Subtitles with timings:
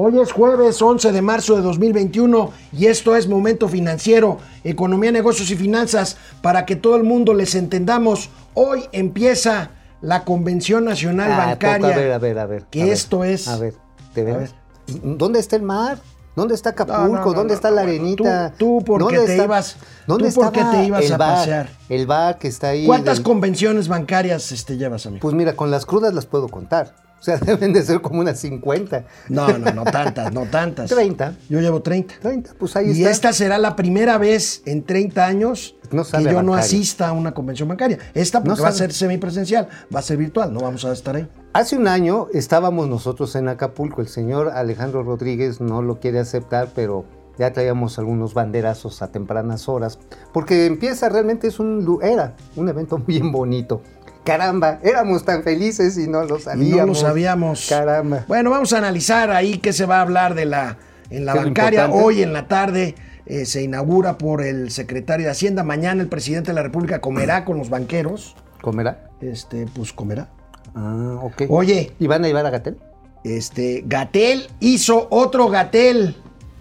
[0.00, 5.50] Hoy es jueves 11 de marzo de 2021 y esto es Momento Financiero, Economía, Negocios
[5.50, 8.30] y Finanzas para que todo el mundo les entendamos.
[8.54, 11.78] Hoy empieza la Convención Nacional Ah, Bancaria.
[11.88, 12.64] poco, a ver, a ver, a ver.
[12.70, 13.74] Que a ver, esto es- A ver,
[14.14, 14.36] ¿te A ves?
[14.36, 15.00] ver.
[15.18, 15.98] ¿Dónde está el mar?
[16.36, 17.02] ¿Dónde está Acapulco?
[17.08, 18.52] No, no, no, ¿Dónde está la arenita?
[18.56, 19.74] tú- tú porque ¿Dónde te ibas-
[20.06, 21.34] ¿Dónde tú porque te ibas el a bar?
[21.38, 21.70] pasear.
[21.88, 22.86] El bar que está ahí.
[22.86, 25.20] ¿Cuántas del- convenciones bancarias este, llevas, amigo?
[25.22, 26.94] Pues mira, con las crudas las puedo contar.
[27.18, 29.04] O sea, deben de ser como unas 50.
[29.28, 30.90] No, no, no tantas, no tantas.
[30.90, 31.34] 30.
[31.48, 32.14] Yo llevo 30.
[32.20, 33.10] 30, pues ahí y está.
[33.10, 37.32] esta será la primera vez en 30 años No que yo no asista a una
[37.34, 37.98] convención bancaria.
[38.14, 41.28] Esta No va a ser semipresencial, va a ser virtual, no vamos a estar ahí.
[41.52, 44.00] Hace un año estábamos nosotros en Acapulco.
[44.00, 47.04] El señor Alejandro Rodríguez no lo quiere aceptar, pero
[47.38, 49.98] ya traíamos algunos banderazos a tempranas horas.
[50.32, 53.80] Porque empieza realmente, es un, era un evento bien bonito.
[54.28, 56.76] Caramba, éramos tan felices y no lo Y sabíamos.
[56.78, 57.66] no lo sabíamos.
[57.68, 58.24] Caramba.
[58.28, 60.76] Bueno, vamos a analizar ahí qué se va a hablar de la
[61.10, 61.80] en la ¿Qué es lo bancaria.
[61.86, 62.04] importante?
[62.06, 62.94] Hoy en la tarde
[63.26, 65.64] eh, se inaugura por el secretario de Hacienda.
[65.64, 68.36] Mañana el presidente de la República comerá con los banqueros.
[68.60, 69.08] ¿Comerá?
[69.22, 70.28] Este, pues comerá.
[70.74, 71.44] Ah, ok.
[71.48, 72.76] Oye, ¿Y van a llevar a Gatel?
[73.24, 76.16] este, Gatel hizo otro Gatel.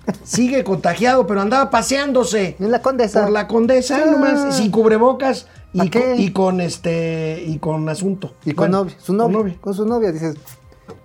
[0.23, 2.55] Sigue contagiado, pero andaba paseándose.
[2.59, 3.23] En la Condesa.
[3.23, 4.09] Por la condesa, Ah.
[4.11, 6.15] nomás, sin cubrebocas y, ¿Pa con, qué?
[6.17, 8.33] y con este y con asunto.
[8.45, 10.35] Y con Bueno, novia, su novia, con con su novia, dices,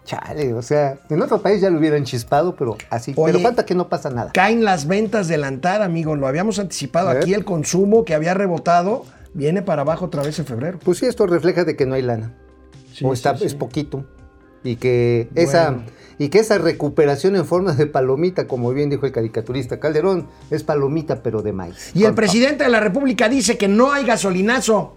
[0.05, 3.13] chale, o sea, en otro país ya lo hubieran chispado, pero así.
[3.17, 4.33] Oye, pero cuenta que no pasa nada.
[4.33, 6.17] Caen las ventas del Antar, amigo.
[6.17, 7.35] Lo habíamos anticipado aquí.
[7.35, 10.79] El consumo que había rebotado viene para abajo otra vez en febrero.
[10.83, 12.35] Pues sí, esto refleja de que no hay lana.
[12.93, 13.47] Sí, o está, sí, sí.
[13.47, 14.05] es poquito.
[14.65, 15.85] Y que esa
[16.19, 20.63] y que esa recuperación en forma de palomita, como bien dijo el caricaturista Calderón, es
[20.63, 21.91] palomita pero de maíz.
[21.95, 24.95] Y el presidente de la República dice que no hay gasolinazo.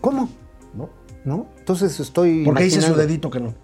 [0.00, 0.28] ¿Cómo?
[0.74, 0.88] No.
[1.24, 1.46] ¿No?
[1.58, 3.54] Entonces estoy Porque dice su dedito que no.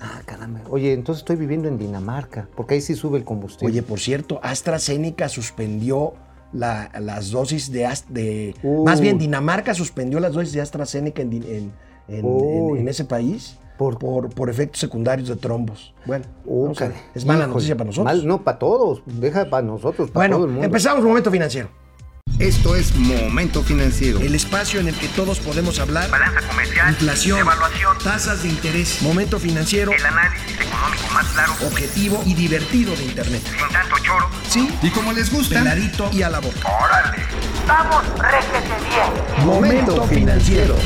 [0.00, 0.62] Ah, caramba.
[0.70, 3.70] Oye, entonces estoy viviendo en Dinamarca, porque ahí sí sube el combustible.
[3.70, 6.14] Oye, por cierto, AstraZeneca suspendió
[6.52, 8.54] la- las dosis de, de
[8.84, 11.72] más bien Dinamarca suspendió las dosis de AstraZeneca en,
[12.08, 15.94] en ese país Por- por, por, efectos secundarios de trombos.
[16.04, 16.26] Bueno,
[16.76, 16.94] caray.
[17.14, 18.04] es mala Híjole, noticia para nosotros.
[18.14, 19.00] mal- no, para todos.
[19.06, 20.66] Deja para nosotros, para todo el bueno, mundo.
[20.66, 21.70] empezamos momento financiero.
[22.38, 24.20] Esto es Momento Financiero.
[24.20, 26.10] El espacio en el que todos podemos hablar.
[26.10, 32.22] balanza comercial, Inflación, evaluación, tasas de interés, momento financiero, el análisis económico más claro, objetivo
[32.26, 33.42] y divertido de Internet.
[33.44, 34.26] sin tanto choro.
[34.48, 36.68] Sí, Y como les gusta, peladito y a la boca.
[36.84, 37.22] ¡Órale!
[37.66, 39.46] ¡Vamos, réjete bien!
[39.46, 40.76] Momento financiero.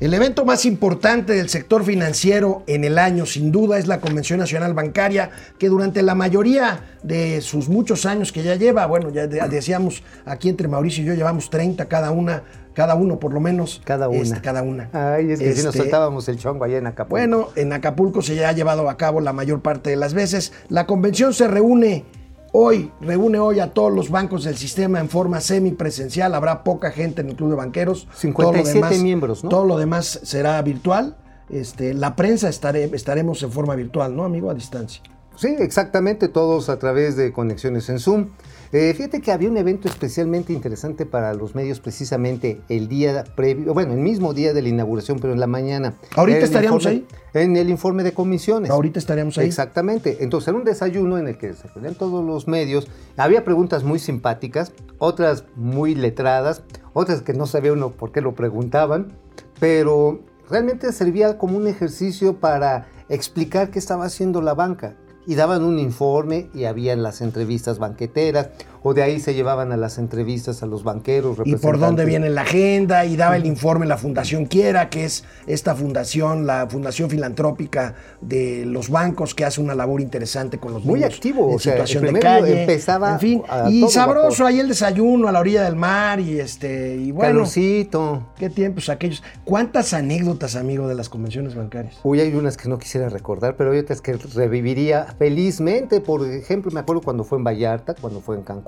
[0.00, 4.38] El evento más importante del sector financiero en el año, sin duda, es la Convención
[4.38, 9.26] Nacional Bancaria, que durante la mayoría de sus muchos años que ya lleva, bueno, ya
[9.26, 12.44] de- decíamos aquí entre Mauricio y yo llevamos 30 cada una,
[12.74, 13.82] cada uno por lo menos.
[13.84, 14.20] Cada una.
[14.20, 14.88] este, cada una.
[14.92, 17.10] Ay, es que si nos Este, soltábamos el chongo allá en Acapulco.
[17.10, 20.52] Bueno, en Acapulco se ya ha llevado a cabo la mayor parte de las veces.
[20.68, 22.04] La convención se reúne
[22.52, 26.34] hoy, reúne hoy a todos los bancos del sistema en forma semipresencial.
[26.34, 28.08] Habrá poca gente en el Club de Banqueros.
[28.14, 29.50] 57 miembros, ¿no?
[29.50, 31.16] Todo lo demás será virtual.
[31.50, 34.50] Este, la prensa estaremos en forma virtual, ¿no, amigo?
[34.50, 35.02] A distancia.
[35.36, 38.28] Sí, exactamente, todos a través de conexiones en Zoom.
[38.72, 43.72] Eh, fíjate que había un evento especialmente interesante para los medios precisamente el día previo,
[43.72, 45.94] bueno, el mismo día de la inauguración, pero en la mañana.
[46.16, 48.70] ¿Ahorita estaríamos informe- En el informe de comisiones.
[48.70, 49.46] Ahorita estaríamos ahí.
[49.46, 50.18] Exactamente.
[50.20, 52.88] Entonces era un desayuno en el que se reunían todos los medios.
[53.16, 56.62] Había preguntas muy simpáticas, otras muy letradas,
[56.92, 59.12] otras que no sabía uno por qué lo preguntaban,
[59.60, 60.20] pero
[60.50, 64.94] realmente servía como un ejercicio para explicar qué estaba haciendo la banca.
[65.28, 68.48] Y daban un informe y habían las entrevistas banqueteras,
[68.82, 71.38] o de ahí se llevaban a las entrevistas a los banqueros.
[71.44, 72.06] y por dónde representantes.
[72.06, 76.66] viene la agenda y daba el informe la Fundación Quiera, que es esta fundación, la
[76.68, 81.48] fundación filantrópica de los bancos que hace una labor interesante con los Muy niños activo,
[81.50, 82.60] en o sea, situación de calle.
[82.62, 84.46] empezaba en fin, a y sabroso vapor.
[84.46, 88.28] ahí el desayuno a la orilla del mar y este y bueno, Calorcito.
[88.38, 89.22] qué tiempos aquellos.
[89.44, 91.98] ¿Cuántas anécdotas, amigo, de las convenciones bancarias?
[92.04, 96.00] Uy, hay unas que no quisiera recordar, pero hay otras que reviviría felizmente.
[96.00, 98.67] Por ejemplo, me acuerdo cuando fue en Vallarta, cuando fue en Cancún,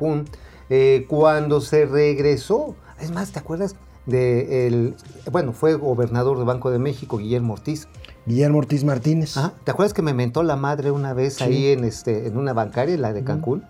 [0.68, 2.74] eh, cuando se regresó.
[3.00, 3.76] Es más, ¿te acuerdas
[4.06, 4.94] de el,
[5.30, 7.86] bueno, fue gobernador del Banco de México, Guillermo Ortiz?
[8.26, 9.36] Guillermo Ortiz Martínez.
[9.36, 9.54] Ajá.
[9.64, 11.44] ¿Te acuerdas que me mentó la madre una vez Sí.
[11.44, 13.64] ahí en este, en una bancaria, la de Cancún?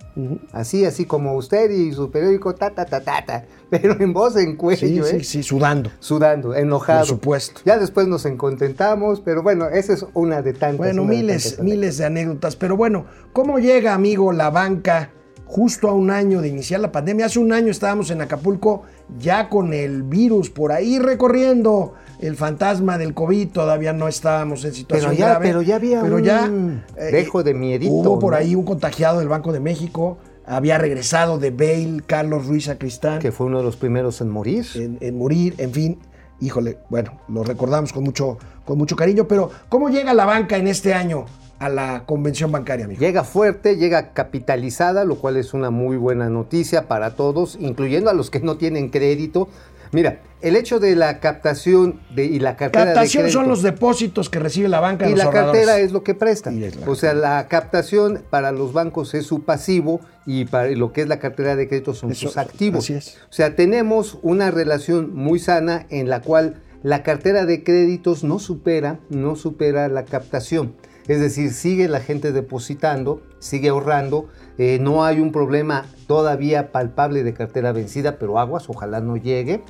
[0.53, 4.37] Así, así como usted y su periódico, ta, ta, ta, ta, ta, pero en voz,
[4.37, 5.19] en Sí, cuello, ¿eh?
[5.21, 5.91] sí, sí, sudando.
[6.01, 6.99] Sudando, enojado.
[7.01, 7.61] Por supuesto.
[7.65, 10.79] Ya después nos encontentamos, pero bueno, esa es una de tantas.
[10.79, 12.57] Bueno, de miles, tantas miles de anécdotas.
[12.57, 15.11] Pero bueno, ¿cómo llega, amigo, la banca
[15.53, 17.27] justo a un año de iniciar la pandemia.
[17.27, 18.85] Hace un año estábamos en Acapulco
[19.19, 23.49] ya con el virus por ahí recorriendo el fantasma del COVID.
[23.49, 25.47] Todavía no estábamos en situación Pero ya- grave.
[25.49, 26.49] pero ya había pero un ya,
[26.97, 28.39] eh, dejo de miedito, Hubo por ¿no?
[28.39, 30.19] ahí un contagiado del Banco de México.
[30.47, 34.67] Había regresado de Bale, Carlos Ruiz Sacristán Que fue uno de los primeros en morir.
[34.77, 35.99] en, en morir, en fin.
[36.41, 40.69] Híjole, bueno, lo recordamos con mucho, con mucho cariño, pero ¿cómo llega la banca en
[40.69, 41.27] este año
[41.61, 42.99] a la convención bancaria, amigo?
[43.01, 48.15] Llega fuerte, llega capitalizada, lo cual es una muy buena noticia para todos, incluyendo a
[48.15, 49.49] los que no tienen crédito.
[49.93, 53.63] Mira, el hecho de la captación de, y la cartera Captación de crédito, son los
[53.63, 55.61] depósitos que recibe la banca y los la ahorradores.
[55.67, 56.59] cartera es lo que prestan.
[56.59, 60.71] Y es la- O sea, la captación para los bancos es su pasivo y para
[60.71, 62.85] lo que es la cartera de crédito son Eso, sus activos.
[62.85, 63.19] así es.
[63.29, 68.39] O sea, tenemos una relación muy sana en la cual la cartera de créditos no
[68.39, 70.73] supera, no supera la captación.
[71.11, 74.29] Es decir, sigue la gente depositando, sigue ahorrando,
[74.59, 79.65] eh, no hay un problema todavía palpable de cartera vencida, pero aguas, ojalá no llegue.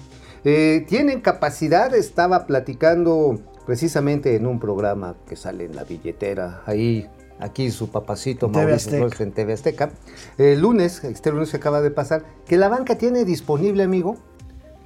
[0.44, 7.08] Eh, tienen capacidad, estaba platicando precisamente en un programa que sale en la billetera, ahí,
[7.38, 9.24] aquí su papacito Mauricio Azteca.
[9.24, 9.90] En TV Azteca,
[10.36, 14.18] el lunes, este lunes que acaba de pasar, que la banca tiene disponible, amigo,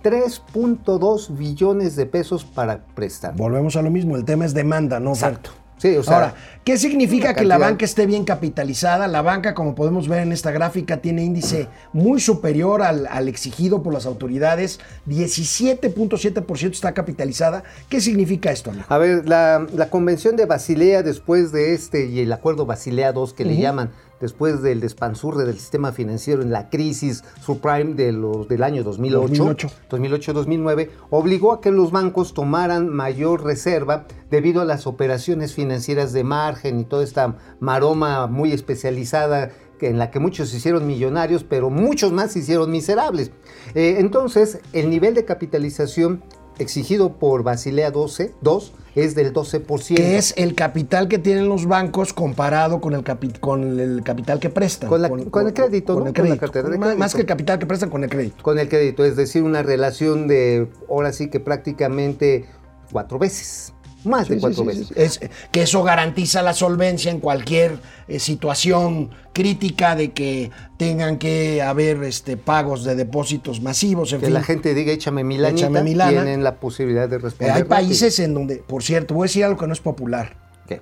[0.04, 3.34] 3.2 billones de pesos para prestar.
[3.34, 5.50] Volvemos a lo mismo, el tema es demanda, no oferta.
[5.84, 5.88] Exacto.
[5.88, 6.34] Sí, o sea, Ahora,
[6.64, 9.06] ¿qué significa que la banca esté bien capitalizada?
[9.06, 13.82] La banca, como podemos ver en esta gráfica, tiene índice muy superior al, al exigido
[13.82, 14.80] por las autoridades.
[15.06, 17.64] 17.7% está capitalizada.
[17.88, 18.86] ¿Qué significa esto, amigo?
[18.88, 23.32] A ver, la, la convención de Basilea después de este y el acuerdo Basilea II
[23.36, 23.90] que le llaman
[24.20, 29.44] después del despanzurre del sistema financiero en la crisis subprime de los, del año 2008,
[29.44, 29.70] 2008.
[29.90, 36.24] 2008-2009, obligó a que los bancos tomaran mayor reserva debido a las operaciones financieras de
[36.24, 39.50] margen y toda esta maroma muy especializada
[39.88, 43.30] en la que muchos se hicieron millonarios, pero muchos más se hicieron miserables.
[43.74, 46.22] Eh, entonces, el nivel de capitalización
[46.58, 49.96] exigido por Basilea 12, 2 es del 12%.
[49.96, 54.38] Que es el capital que tienen los bancos comparado con el, capi- con el capital
[54.38, 54.88] que prestan.
[54.88, 56.08] Con la- con el crédito, con ¿no?
[56.10, 56.40] el Con la crédito.
[56.40, 57.16] cartera de Más- Más crédito.
[57.16, 58.42] que el capital que prestan con el crédito.
[58.42, 62.44] con el crédito, es decir, una relación de, ahora sí que prácticamente
[62.92, 63.72] cuatro veces,
[64.06, 64.86] más de Sí, sí, cuatro sí, veces.
[64.88, 64.94] sí.
[64.96, 67.78] Es, que eso garantiza la solvencia en cualquier
[68.08, 74.26] eh, situación crítica de que tengan que haber este, pagos de depósitos masivos, en Que
[74.26, 74.34] fin.
[74.34, 76.10] la gente diga, échame mi lanita, Échame mi lana.
[76.22, 77.54] tienen la posibilidad de Eh, responder.
[77.54, 80.36] hay países en donde, por cierto, voy a decir algo que no es popular.
[80.68, 80.80] ¿Qué?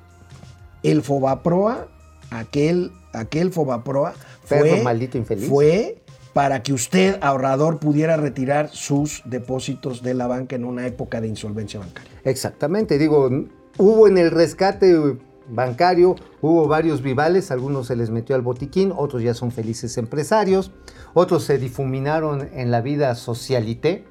[0.82, 1.88] El Fobaproa,
[2.30, 4.14] aquel, aquel Fobaproa
[4.48, 5.48] Perro fue, maldito infeliz.
[5.48, 6.01] fue
[6.32, 11.28] para que usted, ahorrador, pudiera retirar sus depósitos de la banca en una época de
[11.28, 12.10] insolvencia bancaria.
[12.24, 13.28] Exactamente, digo,
[13.78, 15.18] hubo en el rescate
[15.48, 20.72] bancario, hubo varios vivales, algunos se les metió al botiquín, otros ya son felices empresarios,
[21.14, 24.04] otros se difuminaron en la vida socialité,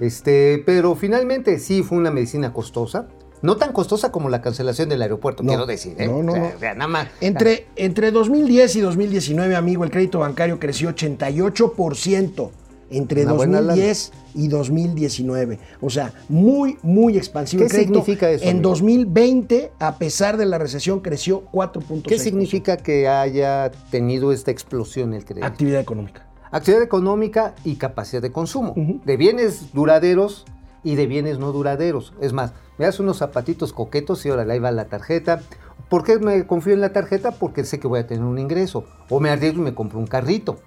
[0.00, 3.08] este, pero finalmente sí fue una medicina costosa,
[3.44, 6.06] no tan costosa como la cancelación del aeropuerto, No, quiero decir, ¿eh?
[6.06, 6.56] no, no, O sea, no.
[6.56, 7.08] o sea, nada más.
[7.20, 12.50] Entre, entre 2010 y 2019, amigo, el crédito bancario creció 88%
[12.90, 15.58] entre Una buena 2010 y 2019.
[15.82, 17.60] O sea, muy, muy expansivo.
[17.60, 18.00] ¿Qué el crédito.
[18.00, 18.70] significa eso, En amigo?
[18.70, 22.02] 2020, a pesar de la recesión, creció 4.6%.
[22.08, 25.46] ¿Qué significa que haya tenido esta explosión el crédito?
[25.46, 26.26] Actividad económica.
[26.50, 30.46] Actividad económica y capacidad de consumo, de bienes duraderos
[30.82, 32.14] y de bienes no duraderos.
[32.20, 35.40] Es más, me das unos zapatitos coquetos y ahora ahí va la tarjeta.
[35.88, 37.32] ¿Por qué me confío en la tarjeta?
[37.32, 38.84] Porque sé que voy a tener un ingreso.
[39.10, 40.58] O me arriesgo y me compro un carrito.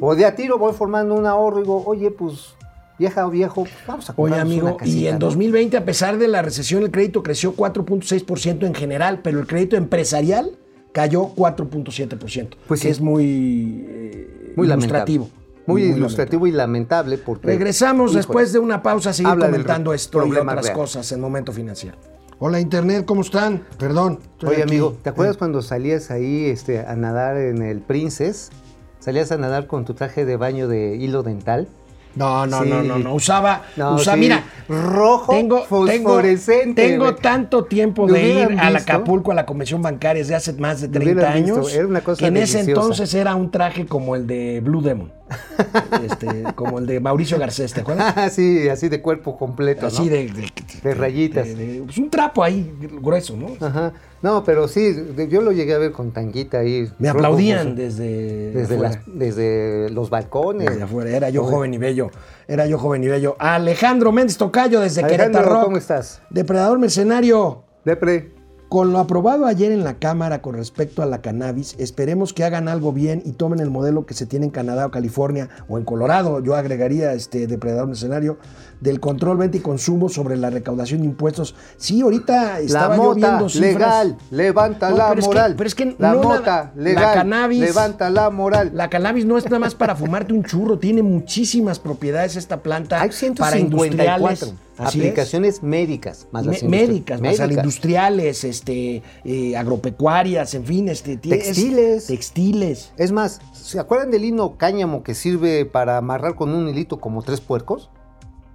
[0.00, 2.54] O de a tiro voy formando un ahorro y digo, oye, pues
[2.98, 5.18] vieja o viejo, vamos a Oye, amigo, una casita, y en ¿no?
[5.26, 9.74] 2020, a pesar de la recesión, el crédito creció 4.6% en general, pero el crédito
[9.76, 10.56] empresarial
[10.92, 12.92] cayó 4.7%, Pues que sí.
[12.92, 15.24] es muy, eh, Muy ilustrativo.
[15.24, 15.43] lamentable.
[15.66, 17.46] Muy, ilustrativo y lamentable porque...
[17.46, 20.72] Regresamos Híjole, después de una pausa a seguir Habla comentando esto y otras real.
[20.76, 21.96] cosas en Momento Financiero.
[22.38, 23.62] Hola, Internet, ¿cómo están?
[23.78, 24.18] Perdón.
[24.32, 24.72] estoy Oye, aquí.
[24.72, 28.50] amigo, ¿te acuerdas cuando salías ahí este, a nadar en el Princess?
[28.98, 31.68] Salías a nadar con tu traje de baño de hilo dental.
[32.16, 32.68] No, no, Sí.
[32.70, 33.14] no, no, no.
[33.14, 34.20] Usaba, No, usaba, sí.
[34.20, 38.92] mira, Rojo tengo, tengo, fosforescente, tengo tanto tiempo ¿Lo de ir hubieran al visto?
[38.92, 41.74] Acapulco a la convención bancaria desde hace más de Lo 30 hubieran visto, años.
[41.74, 45.12] era una cosa que en ese entonces era un traje como el de Blue Demon.
[46.04, 48.16] este, como el de Mauricio Garcés, ¿te acuerdas?
[48.16, 50.10] Así, así de cuerpo completo, Así ¿no?
[50.10, 51.46] de, de, De rayitas.
[51.56, 53.48] de- pues un trapo ahí grueso, ¿no?
[53.64, 53.92] Ajá.
[54.22, 54.94] No, pero sí,
[55.28, 56.90] yo lo llegué a ver con tanguita ahí.
[56.98, 58.90] Me aplaudían desde, desde, afuera.
[58.90, 60.70] las- desde los balcones.
[60.70, 61.10] Desde afuera.
[61.10, 62.10] Era yo joven y bello.
[62.48, 63.36] Era yo joven y bello.
[63.38, 65.64] Alejandro Méndez Tocayo desde Alejandro, Querétaro.
[65.66, 66.22] ¿cómo estás?
[66.30, 67.64] Depredador mercenario.
[67.84, 68.32] Depre.
[68.68, 72.66] Con lo aprobado ayer en la Cámara con respecto a la cannabis, esperemos que hagan
[72.66, 75.84] algo bien y tomen el modelo que se tiene en Canadá o California o en
[75.84, 78.38] Colorado, yo agregaría este depredador escenario,
[78.84, 81.54] del control, venta y consumo sobre la recaudación de impuestos.
[81.78, 83.72] Sí, ahorita La estaba yo mota viendo cifras.
[83.72, 85.54] legal, levanta No, la pero es que- moral.
[85.56, 88.70] pero es que la no mota la legal, cannabis- levanta la moral.
[88.74, 92.96] La cannabis no es nada más para fumarte un churro, tiene muchísimas propiedades esta planta
[93.00, 94.54] Hay para 154 industriales.
[94.76, 95.04] Así es.
[95.06, 101.20] aplicaciones médicas, más las médicas, más al industriales, este, eh, agropecuarias, en fin, este, es-
[101.20, 102.06] Textiles.
[102.08, 102.92] textiles.
[102.96, 107.22] Es más, ¿se acuerdan del hino cáñamo que sirve para amarrar con un hilito como
[107.22, 107.88] tres puercos?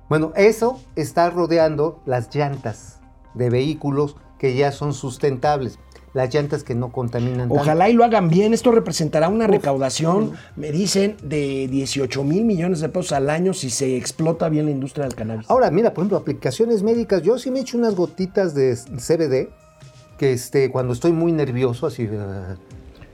[0.10, 3.00] Bueno, eso está rodeando las llantas
[3.36, 5.78] de vehículos que ya son sustentables,
[6.14, 7.56] las llantas que no contaminan tanto.
[7.56, 8.54] Ojalá y lo hagan bien.
[8.54, 13.70] Esto representará una recaudación, me dicen, de 18 mil millones de pesos al año si
[13.70, 15.46] se explota bien la industria del cannabis.
[15.50, 17.22] Ahora, mira, por ejemplo, aplicaciones médicas.
[17.22, 19.50] Yo sí me echo unas gotitas de CBD
[20.18, 22.08] que este, cuando estoy muy nervioso, así.
[22.10, 22.56] eh,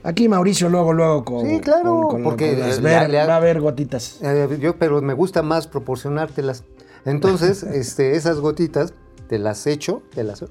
[0.02, 3.26] Aquí Mauricio luego, luego con, Sí, claro, con- con- porque con las le- ver- le-
[3.26, 4.18] va a haber gotitas.
[4.22, 6.62] eh, yo, pero me gusta más proporcionártelas.
[7.06, 8.92] Entonces, este, esas gotitas
[9.28, 10.44] te las echo, te las.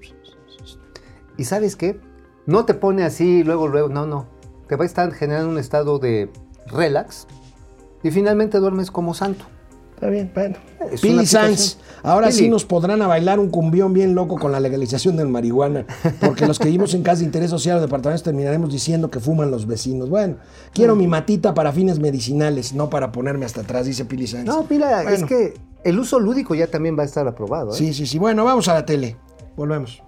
[1.38, 2.00] ¿Y sabes qué?
[2.46, 4.28] No te pone así, luego, luego, no, no.
[4.68, 6.30] Te va a estar generando un estado de
[6.68, 7.28] relax
[8.04, 9.46] y finalmente duermes como santo.
[9.96, 10.58] Está bien, bueno.
[10.92, 14.60] Es Pili Sanz, ahora sí nos podrán a bailar un cumbión bien loco con la
[14.60, 15.86] legalización del marihuana,
[16.20, 19.52] porque los que vivimos en casa de interés social o departamentos terminaremos diciendo que fuman
[19.52, 20.10] los vecinos.
[20.10, 20.36] Bueno,
[20.74, 24.46] quiero mi matita para fines medicinales, no para ponerme hasta atrás, dice Pili Sanz.
[24.46, 25.54] No, mira, es que
[25.86, 27.72] el uso lúdico ya también va a estar aprobado.
[27.72, 27.76] ¿eh?
[27.78, 28.18] Sí, sí, sí.
[28.18, 29.16] Bueno, vamos a la tele.
[29.56, 30.02] Volvemos.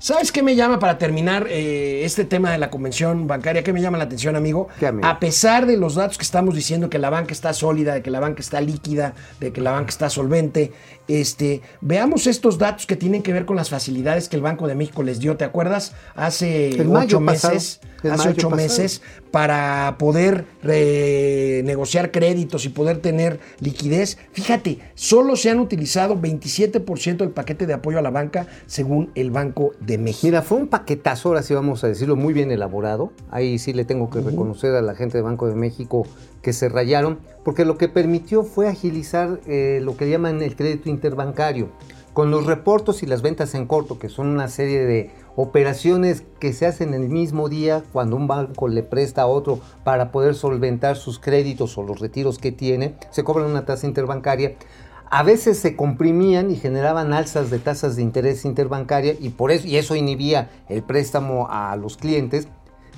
[0.00, 3.64] ¿Sabes qué me llama para terminar eh, este tema de la convención bancaria?
[3.64, 4.68] ¿Qué me llama la atención, amigo?
[4.78, 5.08] ¿Qué, amigo?
[5.08, 8.10] A pesar de los datos que estamos diciendo que la banca está sólida, de que
[8.10, 10.72] la banca está líquida, de que la banca está solvente,
[11.08, 14.74] este, veamos estos datos que tienen que ver con las facilidades que el Banco de
[14.74, 15.36] México les dio.
[15.36, 15.94] ¿Te acuerdas?
[16.14, 18.56] Hace El ocho meses, hace ocho pasado.
[18.56, 24.18] meses, para poder negociar créditos y poder tener liquidez.
[24.32, 29.30] Fíjate, solo se han utilizado 27% del paquete de apoyo a la banca según el
[29.30, 30.26] Banco de México.
[30.26, 33.12] Mira, fue un paquetazo, ahora sí vamos a decirlo, muy bien elaborado.
[33.30, 36.06] Ahí sí le tengo que reconocer a la gente de Banco de México
[36.42, 40.88] que se rayaron, porque lo que permitió fue agilizar eh, lo que llaman el crédito
[40.98, 41.68] interbancario.
[42.12, 46.52] Con los reportos y las ventas en corto, que son una serie de operaciones que
[46.52, 50.96] se hacen el mismo día cuando un banco le presta a otro para poder solventar
[50.96, 54.56] sus créditos o los retiros que tiene, se cobran una tasa interbancaria.
[55.10, 59.66] A veces se comprimían y generaban alzas de tasas de interés interbancaria y por eso
[59.66, 62.48] y eso inhibía el préstamo a los clientes.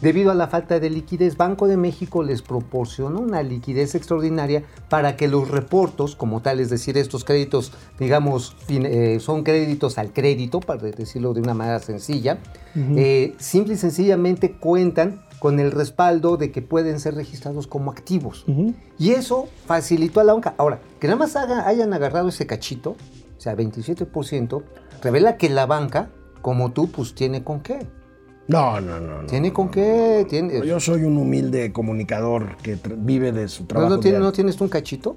[0.01, 5.17] Debido a la falta de liquidez, Banco de México les proporcionó una liquidez extraordinaria para
[5.17, 10.61] que los reportos, como tal, es decir, estos créditos, digamos, eh, son créditos al crédito,
[10.61, 12.39] para decirlo de una manera sencilla,
[12.75, 18.45] eh, simple y sencillamente cuentan con el respaldo de que pueden ser registrados como activos.
[18.99, 20.55] Y eso facilitó a la banca.
[20.59, 24.63] Ahora, que nada más haga- hayan agarrado ese cachito, o sea, 27%,
[25.03, 26.11] revela que la banca,
[26.43, 27.87] como tú, pues tiene con qué.
[28.51, 29.23] No, no, no.
[29.23, 29.27] no.
[29.29, 30.67] Tiene con qué, tiene...
[30.67, 33.91] Yo soy un humilde comunicador que vive de su ¿No, trabajo.
[33.95, 34.19] no tiene-.
[34.19, 35.17] ¿No tienes tú un cachito?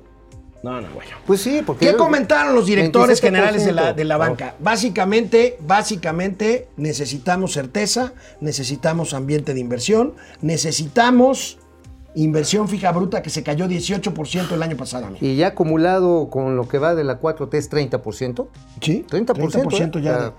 [0.61, 1.11] no, no, bueno.
[1.27, 1.87] Pues sí, porque...
[1.87, 3.25] ¿Qué comentaron los directores 27%.
[3.25, 4.19] generales de la, de la No.
[4.19, 4.55] banca?
[4.59, 11.57] Básicamente, básicamente necesitamos certeza, necesitamos ambiente de inversión, necesitamos
[12.15, 15.07] inversión fija bruta que se cayó 18% el año pasado.
[15.07, 15.25] amigo.
[15.25, 18.47] Y ya acumulado con lo que va de la 4T es 30%.
[18.81, 20.11] Sí, 30%, ya.
[20.17, 20.21] ¿eh?
[20.21, 20.31] de-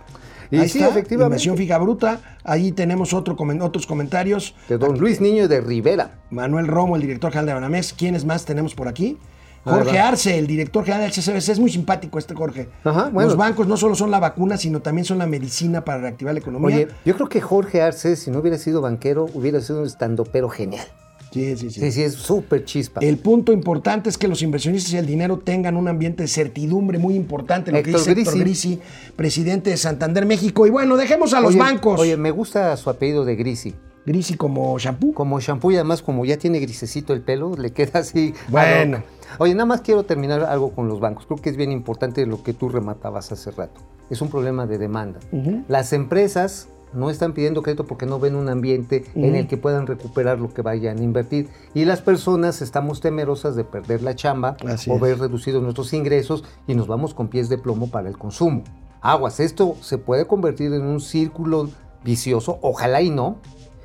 [0.50, 1.34] Y Ahí sí, está, efectivamente.
[1.34, 2.20] Inversión fija bruta.
[2.44, 4.54] Ahí tenemos otro, otros comentarios.
[4.68, 6.18] De don Luis Niño de Rivera.
[6.30, 7.92] Manuel Romo, el director general de Banamex.
[7.92, 9.18] ¿Quiénes más tenemos por aquí?
[9.64, 9.98] Jorge.
[9.98, 11.48] Arce, el director general del CCBC.
[11.48, 12.68] Es muy simpático este Jorge.
[12.84, 13.30] Ajá, bueno.
[13.30, 16.40] Los bancos no solo son la vacuna, sino también son la medicina para reactivar la
[16.40, 16.76] economía.
[16.76, 20.50] Oye, yo creo que Jorge Arce, si no hubiera sido banquero, hubiera sido un estandopero
[20.50, 20.86] genial.
[21.34, 21.80] Sí, sí, sí.
[21.80, 23.00] Sí, sí, es súper chispa.
[23.00, 26.98] El punto importante es que los inversionistas y el dinero tengan un ambiente de certidumbre
[26.98, 28.80] muy importante, lo que Héctor dice Héctor Grisi.
[29.16, 30.66] Presidente de Santander, México.
[30.66, 32.00] Y bueno, dejemos a los Oye, bancos.
[32.00, 33.74] Oye, me gusta su apellido de Grisi.
[34.06, 35.14] Grisi como shampoo.
[35.14, 38.34] Como shampoo y además como ya tiene grisecito el pelo, le queda así.
[38.48, 39.02] Bueno.
[39.38, 41.26] Oye, nada más quiero terminar algo con los bancos.
[41.26, 43.80] Creo que es bien importante lo que tú rematabas hace rato.
[44.10, 45.18] Es un problema de demanda.
[45.66, 49.86] Las empresas no están pidiendo crédito porque no ven un ambiente en el que puedan
[49.86, 51.48] recuperar lo que vayan a invertir.
[51.74, 55.00] Y las personas estamos temerosas de perder la chamba Así o es.
[55.00, 58.62] ver reducidos nuestros ingresos y nos vamos con pies de plomo para el consumo.
[59.00, 61.68] Aguas, esto se puede convertir en un círculo
[62.02, 63.36] vicioso, ojalá y no,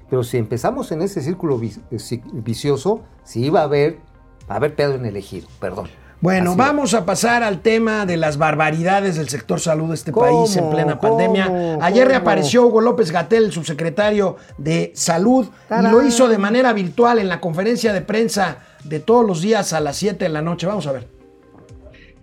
[0.10, 3.98] pero si empezamos en ese círculo eh, ci- vicioso, sí va a haber,
[4.50, 5.88] va a haber pedo en el ejido, perdón.
[6.22, 10.12] Bueno, Así vamos a pasar al tema de las barbaridades del sector salud de este
[10.12, 10.26] ¿Cómo?
[10.44, 11.18] país en plena ¿Cómo?
[11.18, 11.78] pandemia.
[11.82, 12.10] Ayer ¿Cómo?
[12.10, 17.30] reapareció Hugo López Gatel, el subsecretario de Salud, y lo hizo de manera virtual en
[17.30, 20.68] la conferencia de prensa de todos los días a las 7 de la noche.
[20.68, 21.08] Vamos a ver.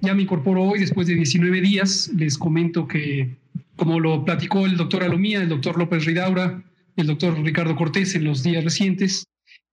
[0.02, 2.10] Ya me incorporo hoy después de 19 días.
[2.14, 3.36] Les comento que,
[3.76, 6.62] como lo platicó el doctor Alomía, el doctor López Ridaura,
[6.96, 9.24] el doctor Ricardo Cortés en los días recientes,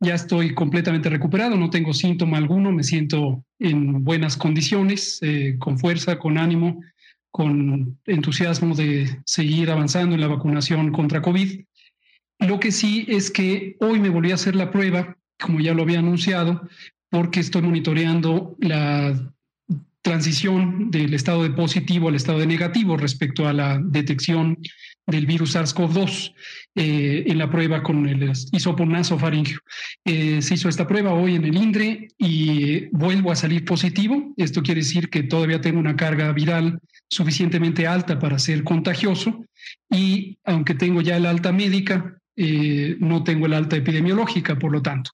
[0.03, 5.79] ya estoy completamente recuperado, no tengo síntoma alguno, me siento en buenas condiciones, eh, con
[5.79, 6.81] fuerza, con ánimo,
[7.31, 11.61] con entusiasmo de seguir avanzando en la vacunación contra COVID.
[12.39, 15.83] Lo que sí es que hoy me volví a hacer la prueba, como ya lo
[15.83, 16.67] había anunciado,
[17.09, 19.33] porque estoy monitoreando la
[20.01, 24.57] transición del estado de positivo al estado de negativo respecto a la detección
[25.05, 26.33] del virus SARS-CoV-2
[26.75, 29.59] eh, en la prueba con el hisopo nasofaringeo.
[30.05, 34.33] Eh, se hizo esta prueba hoy en el INDRE y vuelvo a salir positivo.
[34.37, 36.79] Esto quiere decir que todavía tengo una carga viral
[37.09, 39.45] suficientemente alta para ser contagioso
[39.89, 44.81] y aunque tengo ya el alta médica, eh, no tengo el alta epidemiológica, por lo
[44.81, 45.11] tanto.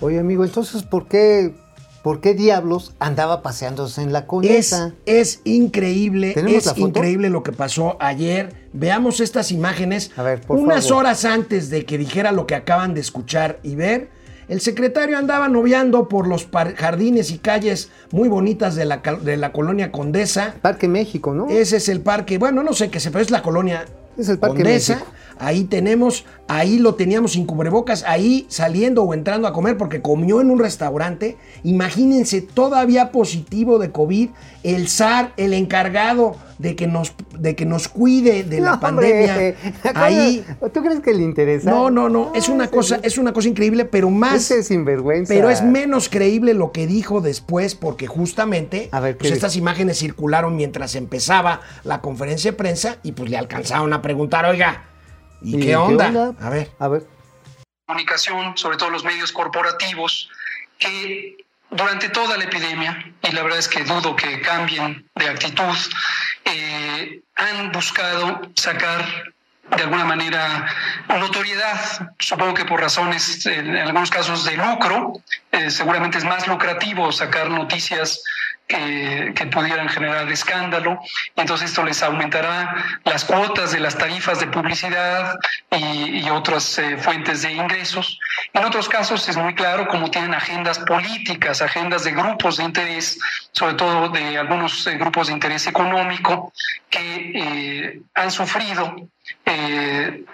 [0.00, 1.54] Oye, amigo, entonces, ¿por qué,
[2.02, 4.94] por qué diablos andaba paseándose en la Es, conesa?
[5.06, 8.54] es increíble, ¿Tenemos es increíble lo que pasó ayer.
[8.72, 10.10] Veamos estas imágenes.
[10.16, 11.04] A ver, por Unas favor.
[11.04, 14.08] horas antes de que dijera lo que acaban de escuchar y ver,
[14.48, 19.52] el secretario andaba noviando por los jardines y calles muy bonitas de la, de la
[19.52, 20.54] colonia Condesa.
[20.60, 21.48] Parque México, ¿no?
[21.48, 23.84] Ese es el parque, bueno, no sé qué se, pero es la colonia
[24.16, 24.94] Es el Parque Condesa.
[24.94, 25.12] México.
[25.38, 30.40] Ahí tenemos, ahí lo teníamos sin cubrebocas, ahí saliendo o entrando a comer porque comió
[30.40, 31.36] en un restaurante.
[31.64, 34.30] Imagínense, todavía positivo de COVID,
[34.62, 39.26] el SAR, el encargado de que nos, de que nos cuide de la No, hombre,
[39.26, 39.72] pandemia.
[39.82, 41.68] ¿acaso- Ahí, ¿Tú crees que le interesa?
[41.68, 44.36] no, no, no, es una ese- cosa, es una cosa increíble, pero más.
[44.50, 45.34] Ese sinvergüenza.
[45.34, 49.56] Pero es menos creíble lo que dijo después, porque justamente A ver, ¿qué pues estas
[49.56, 54.84] imágenes circularon mientras empezaba la conferencia de prensa y pues le alcanzaron a preguntar, oiga,
[55.42, 56.34] ¿y, qué, onda?
[56.40, 56.70] A ver.
[56.78, 57.06] A ver.
[57.86, 60.30] comunicación, sobre todo los medios corporativos,
[60.78, 61.36] que
[61.72, 65.76] durante toda la epidemia, y la verdad es que dudo que cambien de actitud,
[66.44, 69.32] eh, han buscado sacar
[69.76, 70.66] de alguna manera
[71.08, 75.14] notoriedad, supongo que por razones, en algunos casos de lucro,
[75.50, 78.22] eh, seguramente es más lucrativo sacar noticias
[78.72, 80.98] que, que pudieran generar escándalo.
[81.36, 85.36] Entonces esto les aumentará las cuotas de las tarifas de publicidad
[85.70, 88.18] y, y otras eh, fuentes de ingresos.
[88.54, 93.18] En otros casos es muy claro cómo tienen agendas políticas, agendas de grupos de interés,
[93.52, 96.52] sobre todo de algunos eh, grupos de interés económico
[96.88, 98.96] que eh, han sufrido
[99.44, 100.24] eh,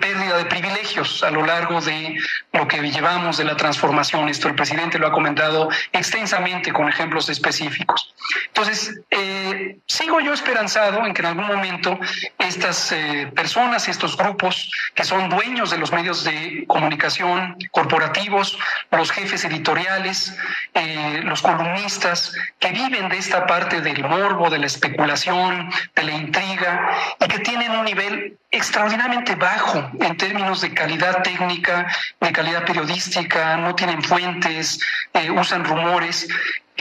[0.00, 2.16] pérdida de privilegios a lo largo de
[2.52, 4.28] lo que llevamos de la transformación.
[4.28, 8.14] Esto el presidente lo ha comentado extensamente con ejemplos específicos.
[8.48, 11.98] Entonces, eh, sigo yo esperanzado en que en algún momento
[12.38, 18.58] estas eh, personas, estos grupos que son dueños de los medios de comunicación corporativos,
[18.90, 20.36] los jefes editoriales,
[20.74, 26.12] eh, los columnistas, que viven de esta parte del morbo, de la especulación, de la
[26.12, 29.55] intriga, y que tienen un nivel extraordinariamente bajo
[30.00, 31.86] en términos de calidad técnica,
[32.20, 34.80] de calidad periodística, no tienen fuentes,
[35.12, 36.28] eh, usan rumores.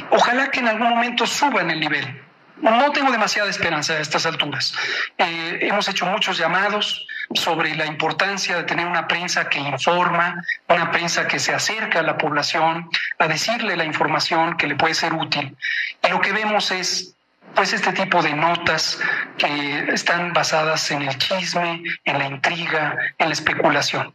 [0.09, 2.21] Ojalá que en algún momento suban el nivel.
[2.57, 4.73] No tengo demasiada esperanza a estas alturas.
[5.17, 10.91] Eh, hemos hecho muchos llamados sobre la importancia de tener una prensa que informa, una
[10.91, 15.13] prensa que se acerca a la población, a decirle la información que le puede ser
[15.13, 15.55] útil.
[16.01, 17.14] Y lo que vemos es
[17.55, 18.99] pues este tipo de notas
[19.37, 24.13] que están basadas en el chisme, en la intriga, en la especulación.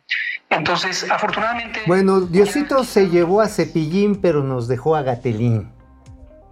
[0.50, 1.80] Entonces, afortunadamente...
[1.86, 5.79] Bueno, Diosito se llevó a Cepillín, pero nos dejó a Gatelín.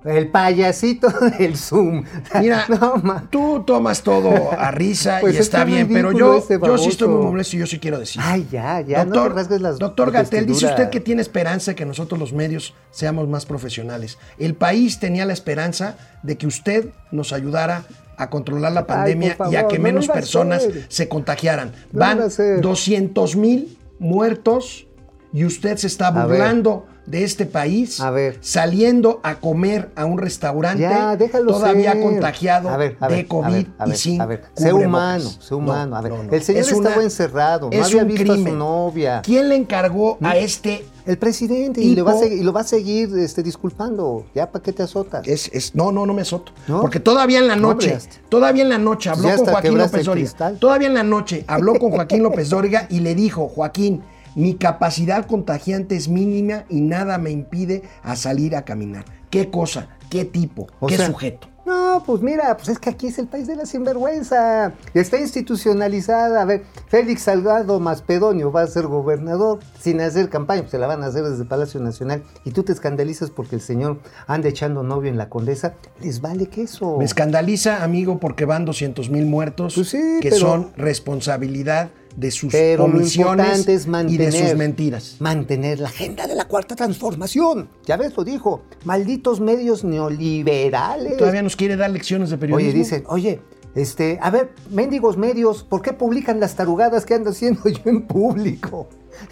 [0.04, 1.08] El payasito
[1.38, 2.04] del Zoom.
[2.40, 6.58] Mira, No, tú tomas todo a risa Pues y es está bien, pero yo, este
[6.64, 8.22] yo sí estoy muy molesto y yo sí quiero decir.
[8.24, 11.84] Ay, ya, ya, no rasgues las doctor Gatel, dice usted que tiene esperanza de que
[11.84, 14.18] nosotros los medios seamos más profesionales.
[14.38, 17.84] El país tenía la esperanza de que usted nos ayudara
[18.16, 21.72] a controlar la Ay, pandemia y a que no menos personas se contagiaran.
[21.92, 22.60] No Van hacer.
[22.60, 24.86] 200 mil muertos
[25.32, 28.38] y usted se está burlando de este país, A ver.
[28.40, 31.16] saliendo a comer a un restaurante Ya,
[31.46, 32.02] todavía ser.
[32.02, 34.28] contagiado A ver, a de ver, COVID a ver, a y sin a.
[34.54, 35.96] Sé humano, sé No, humano.
[35.96, 36.32] A ver, no, no.
[36.32, 38.52] el señor Es una- estaba encerrado, no había un visto a crimen.
[38.52, 39.22] su novia.
[39.24, 40.84] ¿Quién le encargó a este?
[41.06, 44.26] El presidente, y, le va a seguir, y lo va a seguir este, disculpando.
[44.34, 45.26] Ya, ¿para qué te azotas?
[45.26, 46.52] Es, es- no, no, no me azoto.
[46.66, 46.82] ¿No?
[46.82, 47.96] Porque todavía en la No, noche,
[48.28, 50.52] todavía en la noche habló Ya con Joaquín López Dóriga.
[50.60, 54.02] Todavía en la noche habló con Joaquín López Dóriga y le dijo, Joaquín,
[54.38, 59.04] Mi capacidad contagiante es mínima y nada me impide a salir a caminar.
[59.30, 59.88] ¿Qué cosa?
[60.10, 60.68] ¿Qué tipo?
[60.78, 61.48] O ¿Qué sea, sujeto?
[61.66, 64.72] No, pues mira, pues es que aquí es el país de la sinvergüenza.
[64.94, 66.40] Está institucionalizada.
[66.40, 70.86] A ver, Félix Salgado Maspedonio va a ser gobernador sin hacer campaña, pues se la
[70.86, 72.22] van a hacer desde Palacio Nacional.
[72.44, 73.98] Y tú te escandalizas porque el señor
[74.28, 75.74] anda echando novio en la condesa.
[76.00, 76.96] Les vale que eso.
[76.96, 82.30] Me escandaliza, amigo, porque van 200 mil muertos Pues sí, que pero- son responsabilidad de
[82.32, 85.16] sus Pero omisiones es y de sus mentiras.
[85.20, 87.68] mantener la agenda de la cuarta transformación.
[87.86, 88.62] Ya ves, lo dijo.
[88.84, 91.16] Malditos medios neoliberales.
[91.16, 92.70] Todavía nos quiere dar lecciones de periodismo.
[92.70, 93.40] Oye, dicen, oye,
[93.76, 98.02] este, a ver, mendigos medios, ¿por qué publican las tarugadas que ando haciendo yo en
[98.02, 98.88] público?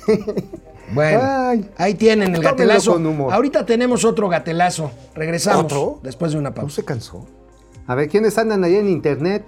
[0.95, 2.93] Bueno, Ay, ahí tienen el gatelazo.
[2.93, 3.33] con humor.
[3.33, 4.93] Ahorita tenemos otro gatelazo.
[5.17, 5.99] Regresamos ¿Otro?
[6.05, 6.77] después de una ¿No pausa.
[6.77, 7.27] se cansó?
[7.89, 9.43] A ver, ¿quiénes andan ahí en internet?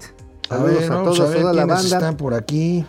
[0.51, 1.97] A Saludos ver, a, todos, a ver toda la quiénes banda.
[1.99, 2.85] están por aquí.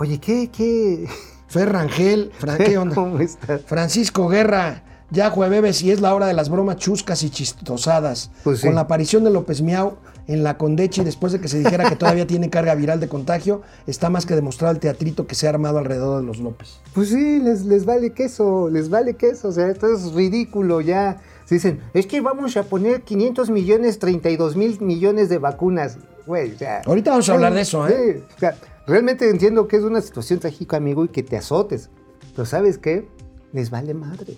[0.00, 1.06] Oye, ¿qué, qué?
[1.48, 2.94] Fran, ¿qué onda?
[2.94, 3.60] ¿Cómo estás?
[3.66, 8.30] Francisco Guerra, ya jueves y es la hora de las bromas chuscas y chistosadas.
[8.42, 8.66] Pues sí.
[8.66, 11.96] Con la aparición de López Miau en la Condechi, después de que se dijera que
[11.96, 15.50] todavía tiene carga viral de contagio, está más que demostrado el teatrito que se ha
[15.50, 16.80] armado alrededor de los López.
[16.94, 21.18] Pues sí, les, les vale queso, les vale queso, o sea, esto es ridículo ya.
[21.44, 25.98] Se dicen, es que vamos a poner 500 millones, 32 mil millones de vacunas.
[26.26, 26.80] Güey, o sea.
[26.86, 28.14] Ahorita vamos a hablar de eso, ¿eh?
[28.14, 28.54] sí, o sea,
[28.86, 31.90] realmente entiendo que es una situación trágica, amigo, y que te azotes.
[32.34, 33.08] Pero ¿sabes qué?
[33.52, 34.36] Les vale madre.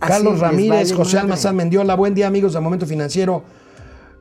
[0.00, 1.18] Así, Carlos Ramírez, vale José madre.
[1.20, 3.42] Almazán Mendiola, buen día amigos de Momento Financiero.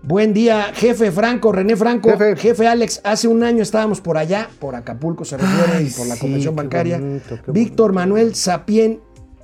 [0.03, 2.35] Buen día, jefe Franco, René Franco, Jefe.
[2.35, 3.01] jefe, Alex.
[3.03, 6.21] Hace un año estábamos por allá, por Acapulco se refiere, Ay, y por la sí,
[6.21, 6.97] convención bancaria.
[6.99, 8.99] bonito, Víctor Manuel Sapien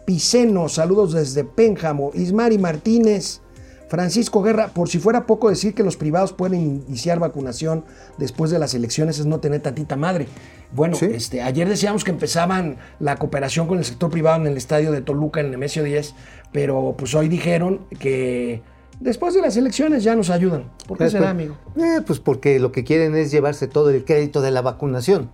[0.05, 2.11] Piceno, saludos desde Pénjamo.
[2.15, 3.41] Ismari Martínez,
[3.89, 7.85] Francisco Guerra, por si fuera poco decir que los privados pueden iniciar vacunación
[8.17, 10.27] después de las elecciones es no tener tantita madre.
[10.73, 11.05] Bueno, Sí.
[11.13, 15.01] este, ayer decíamos que empezaban la cooperación con el sector privado en el estadio de
[15.01, 16.13] Toluca, en el Nemesio 10,
[16.51, 18.61] pero pues hoy dijeron que
[18.99, 20.65] después de las elecciones ya nos ayudan.
[20.87, 21.55] ¿Por qué Después- será, amigo?
[21.77, 25.29] Eh, pues porque lo que quieren es llevarse todo el crédito de la vacunación.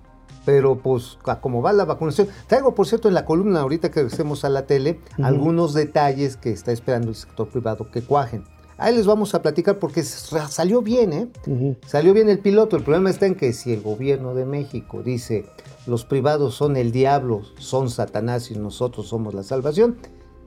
[0.46, 2.28] Pero pues a cómo va la vacunación.
[2.48, 6.52] Traigo, por cierto, en la columna ahorita que regresemos a la tele, algunos detalles que
[6.52, 8.44] está esperando el sector privado que cuajen.
[8.78, 11.28] Ahí les vamos a platicar porque salió bien, ¿eh?
[11.86, 12.76] Salió bien el piloto.
[12.76, 15.46] El problema está en que si el gobierno de México dice
[15.86, 19.98] los privados son el diablo, son Satanás y nosotros somos la salvación,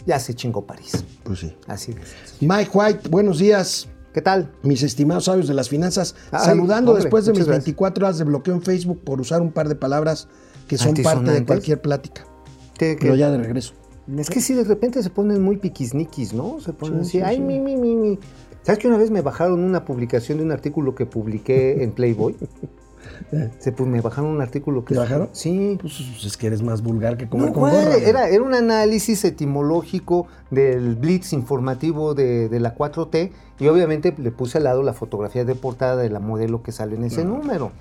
[0.06, 1.04] ya se chingó París.
[1.24, 1.56] Pues sí.
[1.66, 2.42] Así es.
[2.42, 3.88] Mike White, buenos días.
[4.16, 4.50] ¿Qué tal?
[4.62, 7.64] Mis estimados sabios de las finanzas, Ay, saludando hombre, después de mis muchas gracias.
[7.66, 10.26] 24 horas de bloqueo en Facebook por usar un par de palabras
[10.66, 12.24] que son parte de cualquier plática.
[12.78, 13.74] ¿Qué- qué- Pero ya de regreso.
[14.16, 16.60] Es que si de repente se ponen muy piquisniquis, ¿no?
[16.60, 17.42] Se ponen Sí, así, sí, ay, sí.
[17.42, 18.18] mi, mi, mi, mi.
[18.62, 22.36] ¿Sabes que una vez me bajaron una publicación de un artículo que publiqué en Playboy?
[23.58, 24.94] Se, pues, me bajaron un artículo que...
[24.94, 25.28] ¿Te bajaron?
[25.32, 25.78] Sí.
[25.80, 27.96] Pues es que eres más vulgar que comer No, con güey, gorra.
[27.96, 28.04] güey.
[28.04, 34.30] era, era un análisis etimológico del blitz informativo de, de la 4T y obviamente le
[34.30, 37.72] puse al lado la fotografía de portada de la modelo que sale en ese número.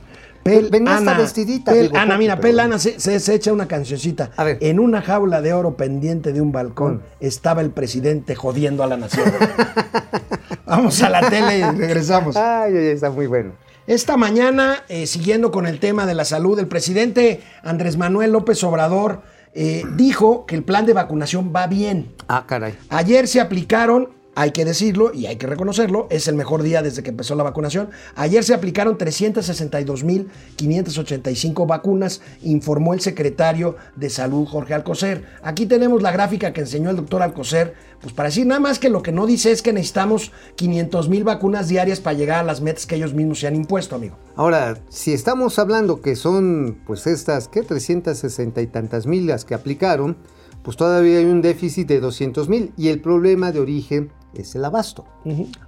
[0.43, 1.71] Pel Venía hasta Ana, vestidita.
[1.71, 2.59] Pel digo, Ana, mira, Pel.
[2.59, 4.29] Ana se, se- se echa una cancioncita.
[4.37, 4.59] A ver.
[4.61, 7.01] En una jaula de oro pendiente de un balcón Mm.
[7.21, 9.25] estaba el presidente jodiendo a la nación.
[10.65, 12.35] Vamos a la tele y regresamos.
[12.35, 13.53] Ay, está muy bueno.
[13.87, 18.63] Esta mañana, eh, siguiendo con el tema de la salud, el presidente Andrés Manuel López
[18.63, 19.21] Obrador
[19.53, 22.11] eh, dijo que el plan de vacunación va bien.
[22.27, 22.75] Ah, caray.
[22.89, 27.01] Ayer se aplicaron, hay que decirlo y hay que reconocerlo, es el mejor día desde
[27.01, 27.91] que empezó la vacunación.
[28.15, 35.23] Ayer se aplicaron 362.585 vacunas, informó el secretario de Salud Jorge Alcocer.
[35.41, 38.89] Aquí tenemos la gráfica que enseñó el doctor Alcocer, pues para decir nada más que
[38.89, 42.85] lo que no dice es que necesitamos 500.000 vacunas diarias para llegar a las metas
[42.85, 44.17] que ellos mismos se han impuesto, amigo.
[44.35, 47.63] Ahora, si estamos hablando que son, pues estas, ¿qué?
[47.63, 50.17] 360 y tantas mil las que aplicaron,
[50.61, 54.65] pues todavía hay un déficit de 200 mil y el problema de origen es el
[54.65, 55.05] abasto.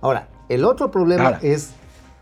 [0.01, 1.39] Ahora, el otro problema Ahora.
[1.41, 1.71] es,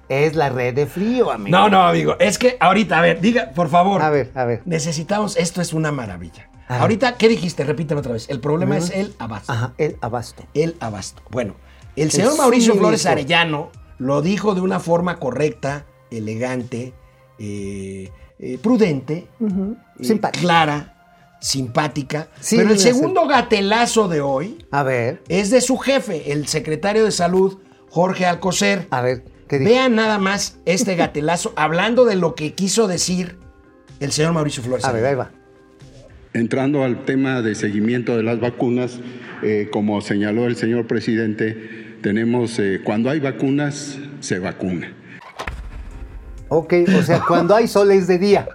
[0.09, 1.55] es la red de frío, amigo.
[1.55, 4.01] No, no, amigo, es que ahorita, a ver, diga, por favor.
[4.01, 4.61] A ver, a ver.
[4.65, 6.49] Necesitamos, esto es una maravilla.
[6.67, 6.81] Ajá.
[6.81, 7.63] Ahorita, ¿qué dijiste?
[7.63, 8.27] Repíteme otra vez.
[8.29, 9.51] El problema es el abasto.
[9.51, 10.43] Ajá, el abasto.
[10.55, 11.21] El abasto.
[11.29, 11.53] Bueno,
[11.95, 12.75] el señor Mauricio.
[12.75, 16.93] Flores Arellano lo dijo de una forma correcta, elegante,
[17.37, 20.41] eh, eh, prudente, eh, Simpática.
[20.41, 20.94] clara,
[21.41, 22.29] simpática.
[22.39, 27.05] Sí, pero el segundo gatelazo de hoy A ver, es de su jefe, el secretario
[27.05, 28.87] de Salud, Jorge Alcocer.
[28.89, 29.23] a ver.
[29.49, 33.37] Vean nada más este gatelazo hablando de lo que quiso decir
[33.99, 34.85] el señor Mauricio Flores.
[34.85, 35.31] A ver, ahí va.
[36.33, 38.99] Entrando al tema de seguimiento de las vacunas,
[39.41, 44.93] eh, como señaló el señor presidente, tenemos, eh, cuando hay vacunas, se vacuna.
[46.49, 48.47] Ok, o sea, cuando hay sol es de día.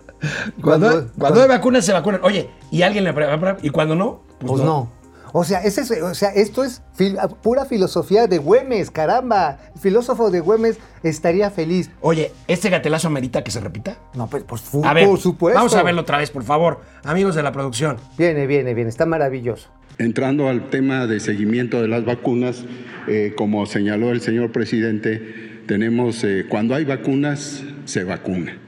[0.62, 2.20] Cuando, Cuando- cuando hay vacunas, se vacunan.
[2.24, 4.22] Oye, y alguien le pregunta, ¿y cuando no?
[4.38, 4.90] Pues no.
[5.32, 9.58] O sea, ese es- o sea, esto es fil- pura filosofía de Güemes, caramba.
[9.76, 11.88] El filósofo de Güemes estaría feliz.
[12.00, 13.96] Oye, ¿este gatelazo amerita que se repita?
[14.14, 14.44] No, pues
[14.82, 15.56] A ver, por supuesto.
[15.56, 16.80] vamos a verlo otra vez, por favor.
[17.04, 17.96] Amigos de la producción.
[18.18, 18.90] Viene, viene, viene.
[18.90, 19.68] Está maravilloso.
[19.98, 22.64] Entrando al tema de seguimiento de las vacunas,
[23.06, 28.58] eh, como señaló el señor presidente, tenemos, eh, cuando hay vacunas, se vacuna.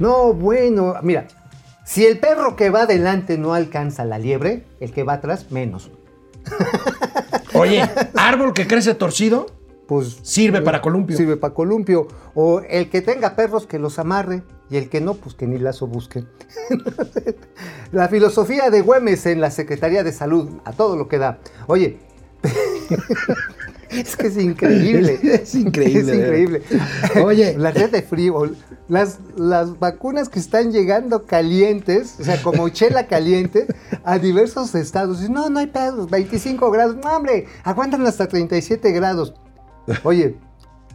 [0.00, 1.28] No, bueno, mira,
[1.84, 5.90] si el perro que va adelante no alcanza la liebre, el que va atrás menos.
[7.54, 9.46] Oye, árbol que crece torcido,
[9.86, 11.16] Pues Sirve para columpio.
[11.16, 12.08] Sirve para columpio.
[12.34, 15.58] O el que tenga perros que los amarre y el que no, pues que ni
[15.58, 16.24] lazo busque.
[17.92, 21.40] la filosofía de Güemes en la Secretaría de Salud, a todo lo que da.
[21.66, 21.98] Oye,
[23.90, 25.18] es que es increíble.
[25.22, 26.62] Es increíble, Es increíble.
[27.24, 27.56] Oye.
[27.58, 28.50] la red de frío,
[28.88, 33.66] las, las vacunas que están llegando calientes, o sea, como chela caliente,
[34.04, 35.28] a diversos estados.
[35.28, 36.96] No, no hay pedos, 25 grados.
[36.96, 39.34] No, hombre, aguantan hasta 37 grados.
[40.02, 40.36] Oye,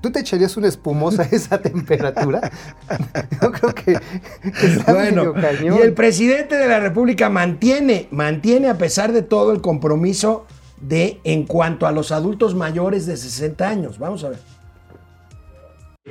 [0.01, 2.51] ¿tú te echarías una espumosa a esa temperatura?
[3.41, 3.99] Yo creo que,
[4.41, 5.77] que está Bueno, medio cañón.
[5.79, 10.45] y el presidente de la República mantiene, mantiene a pesar de todo el compromiso
[10.81, 13.99] de en cuanto a los adultos mayores de 60 años.
[13.99, 14.39] Vamos a ver.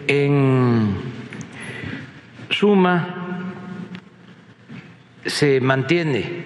[0.07, 0.97] En
[2.51, 3.53] suma,
[5.27, 6.45] se mantiene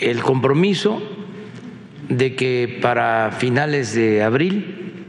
[0.00, 1.02] el compromiso
[2.08, 5.06] de que para finales de abril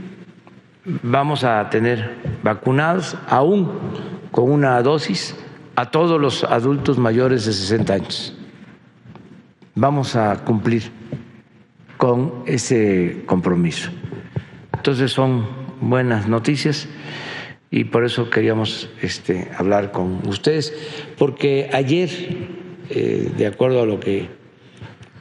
[1.02, 3.72] vamos a tener vacunados, aún
[4.32, 5.36] con una dosis,
[5.76, 8.38] a todos los adultos mayores de 60 años.
[9.76, 10.92] Vamos a cumplir
[12.04, 13.90] con ese compromiso.
[14.74, 15.48] Entonces son
[15.80, 16.86] buenas noticias
[17.72, 20.74] y por eso queríamos este, hablar con ustedes,
[21.18, 22.10] porque ayer,
[22.90, 24.28] eh, de acuerdo a lo que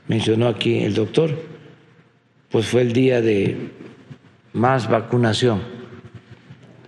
[0.08, 1.30] mencionó aquí el doctor,
[2.50, 3.70] pues fue el día de
[4.52, 5.62] más vacunación,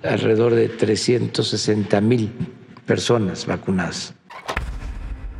[0.02, 2.33] alrededor de 360 mil
[2.85, 4.12] personas vacunadas.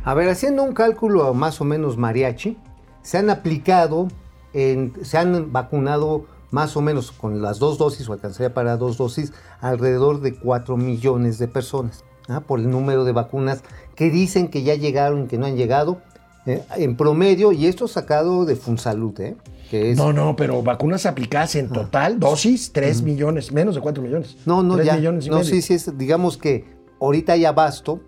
[0.05, 2.55] A ver, haciendo un cálculo más o menos mariachi,
[3.01, 4.07] se han aplicado,
[4.55, 8.97] en- se han vacunado más o menos con las dos dosis, o alcanzaría para dos
[8.97, 12.39] dosis, alrededor de 4 millones de personas, ¿ah?
[12.41, 13.61] por el número de vacunas
[13.95, 16.01] que dicen que ya llegaron y que no han llegado,
[16.45, 19.35] eh, en promedio, y esto sacado de Funsalud, ¿eh?
[19.69, 19.97] que es...
[19.97, 24.37] No, no, pero vacunas aplicadas en total, dosis, 3 millones, menos de 4 millones.
[24.45, 24.95] No, no, 3 ya.
[24.95, 25.49] millones y no, medio.
[25.49, 26.63] sí, sí, es, digamos que
[27.01, 27.99] ahorita hay abasto,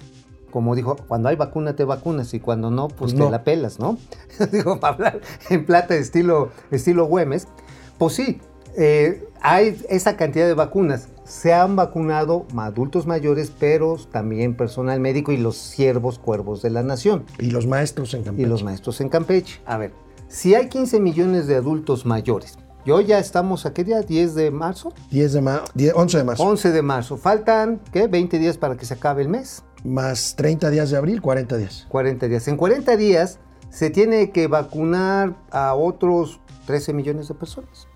[0.52, 3.98] como dijo, cuando hay vacuna te vacunas y cuando no, pues te la pelas, ¿no?
[4.52, 7.48] Digo, para hablar en plata estilo, estilo Güemes.
[7.98, 8.40] Pues sí,
[8.76, 11.10] eh, hay esa cantidad de vacunas.
[11.26, 16.84] Se han vacunado adultos mayores, pero también personal médico y los siervos cuervos de la
[16.84, 18.48] nación Y los maestros en y Campeche.
[18.48, 19.60] los maestros en Campeche.
[19.66, 19.92] A ver,
[20.30, 24.00] si hay 15 millones de adultos mayores, y hoy ya estamos, ¿a qué día?
[24.00, 24.94] ¿10 de marzo?
[25.12, 26.44] 10 de marzo, 11 de marzo.
[26.44, 27.18] 11 de marzo.
[27.18, 28.08] Faltan, ¿qué?
[28.08, 29.64] 20 días para que se acabe el mes.
[29.84, 31.86] Más 30 días de abril, 40 días.
[31.90, 32.48] 40 días.
[32.48, 37.88] En 40 días se tiene que vacunar a otros 13 millones de personas.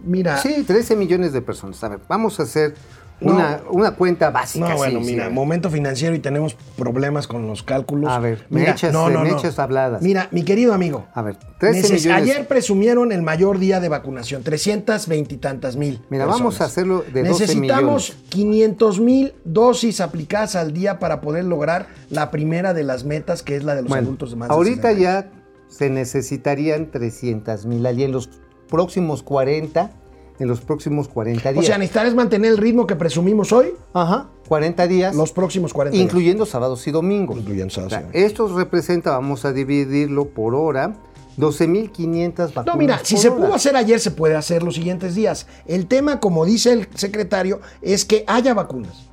[0.00, 1.82] Mira, Sí, 13 millones de personas.
[1.82, 2.74] A ver, vamos a hacer
[3.20, 3.32] No.
[3.34, 4.68] una, una cuenta básica.
[4.68, 8.10] no, bueno, sí, mira, momento financiero y tenemos problemas con los cálculos.
[8.10, 8.76] A ver, me Mira,
[9.22, 10.02] me echas habladas.
[10.02, 11.06] Mira, mi querido amigo.
[11.14, 12.22] A ver, 13 neces- millones.
[12.22, 16.00] Ayer presumieron el mayor día de vacunación, 320 y tantas mil.
[16.10, 18.16] Mira, vamos a hacerlo de 12 Necesitamos millones.
[18.30, 23.56] 500 mil dosis aplicadas al día para poder lograr la primera de las metas, que
[23.56, 25.00] es la de los Bueno, adultos de más ahorita 60.
[25.00, 25.30] ya
[25.68, 28.30] se necesitarían 300 mil allí en los
[28.70, 29.90] próximos 40,
[30.38, 31.66] en los próximos 40 O días.
[31.66, 35.14] sea, necesitar es mantener el ritmo que presumimos hoy, Ajá, 40 días.
[35.16, 36.04] los próximos 40 días.
[36.04, 37.38] incluyendo sábados y domingos.
[37.38, 38.30] Incluyendo sábados y O sea, domingos.
[38.30, 40.94] Esto representa, vamos a dividirlo por hora,
[41.38, 42.66] 12.500 vacunas.
[42.66, 43.38] No, mira, si se hora.
[43.38, 45.46] pudo hacer ayer, se puede hacer los siguientes días.
[45.66, 49.08] El tema, como dice el secretario, es que haya vacunas.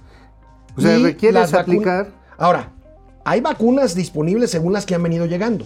[0.78, 2.12] O sea, vacu- aplicar.
[2.38, 2.72] Ahora,
[3.24, 5.66] hay vacunas disponibles según las que han venido llegando.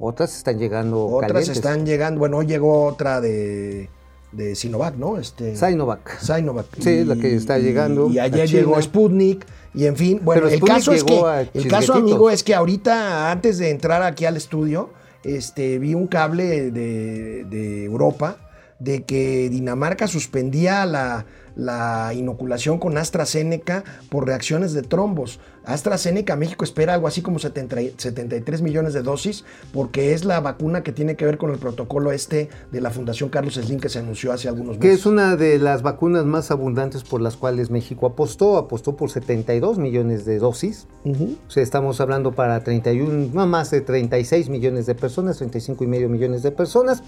[0.00, 1.56] Otras están llegando Otras calientes.
[1.56, 2.18] están llegando.
[2.20, 3.90] Bueno, hoy llegó otra de,
[4.32, 5.18] de Sinovac, ¿no?
[5.18, 6.18] Este, Sinovac.
[6.20, 6.66] Sinovac.
[6.78, 8.60] Sí, la que está llegando Y a ayer China.
[8.60, 9.46] llegó Sputnik.
[9.74, 12.54] Y en fin, bueno, Pero el Sputnik caso es que, el caso, amigo, es que
[12.54, 14.90] ahorita, antes de entrar aquí al estudio,
[15.24, 18.38] este, vi un cable de, de Europa
[18.78, 21.26] de que Dinamarca suspendía la,
[21.58, 25.40] la inoculación con AstraZeneca por reacciones de trombos.
[25.64, 29.44] AstraZeneca, México espera algo así como 70 73 millones de dosis
[29.74, 33.28] porque es la vacuna que tiene que ver con el protocolo este de la Fundación
[33.28, 35.00] Carlos Slim que se anunció hace algunos Que meses.
[35.00, 38.56] es una de las vacunas más abundantes por las cuales México apostó.
[38.56, 40.86] Apostó por 72 millones de dosis.
[41.04, 45.86] O sea, estamos hablando para 31, no más de 36 millones de personas, 35 y
[45.88, 47.02] medio millones de personas.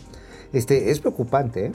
[0.53, 1.73] Este, es preocupante, ¿eh?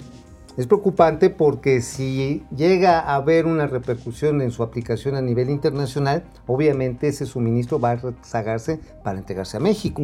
[0.58, 6.24] Es preocupante porque si llega a haber una repercusión en su aplicación a nivel internacional,
[6.48, 10.02] obviamente ese suministro va a rezagarse para entregarse a México.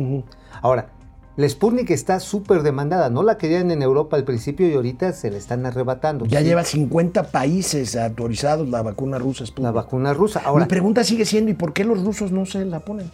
[0.61, 0.89] Ahora,
[1.37, 3.09] la Sputnik está súper demandada.
[3.09, 6.25] No la querían en Europa al principio y ahorita se la están arrebatando.
[6.25, 9.45] Ya Sí, lleva 50 países autorizados la vacuna rusa.
[9.45, 9.63] Sputnik.
[9.63, 10.41] la vacuna rusa.
[10.43, 13.09] Ahora, Mi pregunta sigue siendo, ¿y por qué los rusos no se la ponen?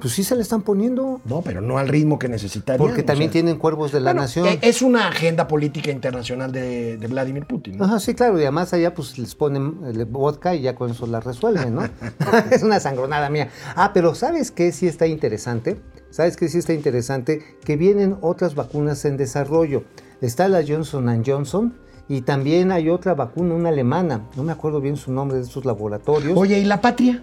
[0.00, 1.20] Pues sí se la están poniendo.
[1.24, 2.78] No, pero no al ritmo que necesitarían.
[2.78, 3.32] Porque o también sea.
[3.40, 4.46] tienen cuervos de la Bueno, nación.
[4.46, 7.78] eh, Es una agenda política internacional de, de Vladimir Putin.
[7.78, 7.84] ¿no?
[7.84, 11.06] Ajá, sí, claro, y además allá pues les ponen el vodka y ya con eso
[11.06, 11.82] la resuelven, ¿no?
[12.50, 13.48] es una sangronada mía.
[13.76, 15.80] Ah, pero ¿sabes qué sí está interesante?
[16.10, 17.42] ¿Sabes qué sí está interesante?
[17.64, 19.84] Que vienen otras vacunas en desarrollo.
[20.20, 21.74] Está la Johnson Johnson
[22.08, 25.64] y también hay otra vacuna, una alemana, no me acuerdo bien su nombre de estos
[25.64, 26.36] laboratorios.
[26.36, 27.20] Oye, ¿y la patria?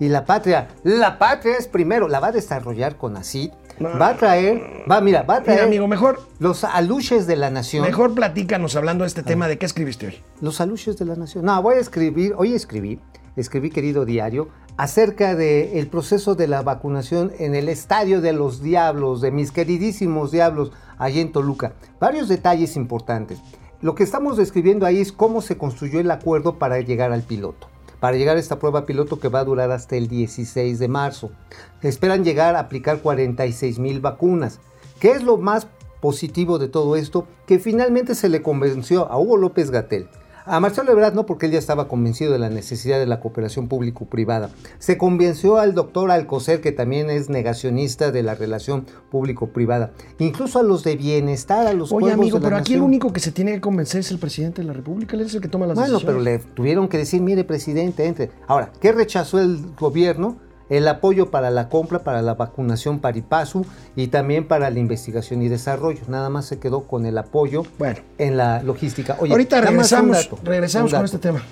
[0.00, 4.16] Y la patria, la patria es primero, la va a desarrollar con ACID, va a
[4.16, 7.84] traer, va, mira, va a traer Mira, amigo, mejor, los aluches de la nación.
[7.84, 10.22] mejor platícanos hablando de este tema de qué escribiste hoy.
[10.40, 11.44] Los aluches de la nación.
[11.44, 13.00] No, voy a escribir, hoy escribí,
[13.36, 19.20] escribí querido diario, acerca del proceso de la vacunación en el Estadio de los Diablos,
[19.20, 21.72] de mis queridísimos Diablos, allí en Toluca.
[21.98, 23.40] Varios detalles importantes.
[23.80, 27.68] Lo que estamos describiendo ahí es cómo se construyó el acuerdo para llegar al piloto.
[28.00, 31.30] Para llegar a esta prueba piloto que va a durar hasta el 16 de marzo.
[31.82, 34.60] Esperan llegar a aplicar 46 mil vacunas.
[35.00, 35.66] ¿Qué es lo más
[36.00, 37.26] positivo de todo esto?
[37.46, 40.08] Que finalmente se le convenció a Hugo López Gatel.
[40.50, 43.68] A Marcelo Ebrard no, porque él ya estaba convencido de la necesidad de la cooperación
[43.68, 44.50] público-privada.
[44.78, 49.92] Se convenció al doctor Alcocer, que también es negacionista de la relación público-privada.
[50.18, 53.12] Incluso a los de bienestar, a los Oye, amigo, de la pero aquí el único
[53.12, 55.16] que se tiene que convencer es el presidente de la República.
[55.16, 56.46] Él es el que toma las Bueno, pero decisiones.
[56.46, 58.30] le tuvieron que decir, mire, presidente, entre.
[58.46, 60.38] Ahora, ¿qué rechazó el gobierno?
[60.68, 63.64] El apoyo para la compra, para la vacunación paripasu
[63.96, 66.00] y también para la investigación y desarrollo.
[66.08, 67.98] Nada más se quedó con el apoyo Bueno.
[68.18, 69.16] en la logística.
[69.20, 71.42] Oye, Ahorita regresamos, dato, regresamos con este tema.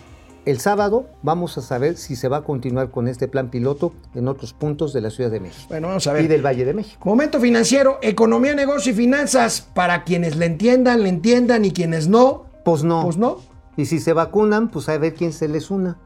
[0.45, 4.29] El sábado vamos a saber si se va a continuar con este plan piloto en
[4.29, 6.29] otros puntos de la Ciudad de México Bueno, vamos a y ver.
[6.29, 7.01] del Valle de México.
[7.05, 9.67] Momento financiero, economía, negocio y finanzas.
[9.75, 13.03] Para quienes le entiendan, le entiendan y quienes no, Pues no.
[13.03, 13.39] pues no.
[13.77, 15.99] Y si se vacunan, pues a ver quién se les una.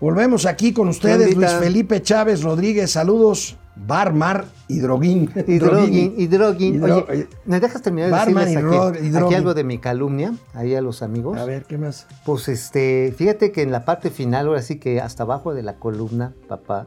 [0.00, 1.34] Volvemos aquí con ustedes.
[1.36, 2.90] Luis Felipe Chávez Rodríguez.
[2.90, 3.56] Saludos.
[3.78, 5.30] Barmar y Droguín.
[5.46, 6.76] Hidroguin, hidroguin.
[6.80, 10.32] Hidro- Oye, ¿me dejas terminar de Barman decirles y aquí, aquí algo de mi calumnia,
[10.54, 11.36] ahí a los amigos?
[11.38, 12.06] A ver, ¿qué más?
[12.24, 15.76] Pues este, fíjate que en la parte final, ahora sí que hasta abajo de la
[15.76, 16.86] columna, papá,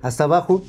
[0.00, 0.62] hasta abajo,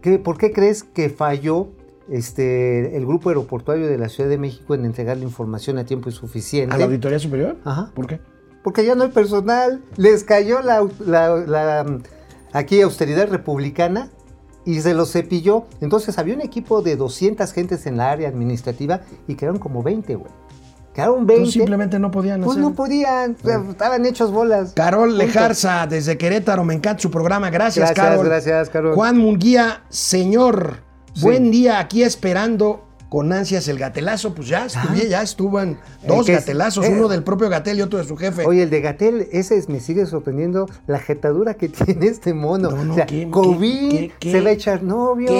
[0.00, 1.68] ¿qué, ¿por qué crees que falló
[2.10, 6.08] este, el grupo aeroportuario de la Ciudad de México en entregar la información a tiempo
[6.08, 6.74] insuficiente?
[6.74, 7.58] ¿A la Auditoría Superior?
[7.64, 7.92] Ajá.
[7.94, 8.20] ¿Por qué?
[8.62, 11.98] Porque ya no hay personal, les cayó la, la- la,
[12.52, 14.10] aquí austeridad republicana
[14.64, 15.64] y se los cepilló.
[15.80, 20.14] Entonces había un equipo de 200 gentes en la área administrativa y quedaron como 20,
[20.16, 20.30] güey.
[20.92, 21.42] Quedaron 20.
[21.44, 22.62] Pues simplemente no podían Pues hacer.
[22.68, 24.72] no podían, sea, estaban hechos bolas.
[24.74, 25.24] Carol Punto.
[25.24, 27.50] Lejarza, desde Querétaro, me encanta su programa.
[27.50, 28.26] Gracias, Gracias, Carol.
[28.26, 28.94] gracias, Carol.
[28.96, 30.78] Juan Munguía, señor,
[31.14, 31.22] Sí.
[31.22, 34.34] buen día, aquí esperando con ansias el gatelazo.
[34.34, 36.92] Pues ya estuve, ya estuvan dos es- gatelazos, eh.
[36.92, 38.46] uno del propio Gatel y otro de su jefe.
[38.46, 42.70] Oye, el de Gatel, ese es- me sigue sorprendiendo la jetadura que tiene este mono.
[42.70, 45.32] No, no, o sea, ¿qué- COVID, qué- qué- se va a echar novio,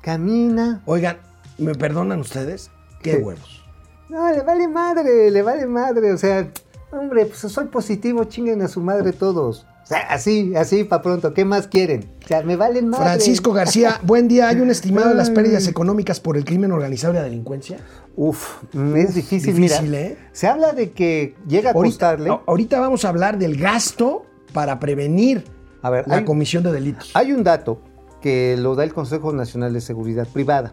[0.00, 0.82] camina.
[0.86, 1.18] Oigan,
[1.58, 2.70] ¿me perdonan ustedes?
[3.02, 3.16] ¿Qué?
[3.16, 3.62] huevos.
[4.08, 6.12] No, le vale madre, le vale madre.
[6.12, 6.48] O sea,
[6.92, 9.66] hombre, pues soy positivo, chinguen a su madre todos.
[9.84, 11.34] O sea, así, así para pronto.
[11.34, 12.06] ¿Qué más quieren?
[12.24, 13.04] O sea, me valen madre.
[13.04, 14.48] Francisco García, buen día.
[14.48, 17.76] ¿Hay un estimado de las pérdidas económicas por el crimen organizado y la delincuencia?
[18.16, 19.54] Uf, mm, es difícil.
[19.54, 20.18] difícil, Mira, ¿eh?
[20.32, 22.30] Se habla de que llega a Ahorita, costarle.
[22.46, 25.44] ahorita vamos a hablar del gasto para prevenir
[25.82, 27.10] A ver, la hay- comisión de delitos.
[27.14, 27.82] Hay un dato
[28.22, 30.72] que lo da el Consejo Nacional de Seguridad Privada,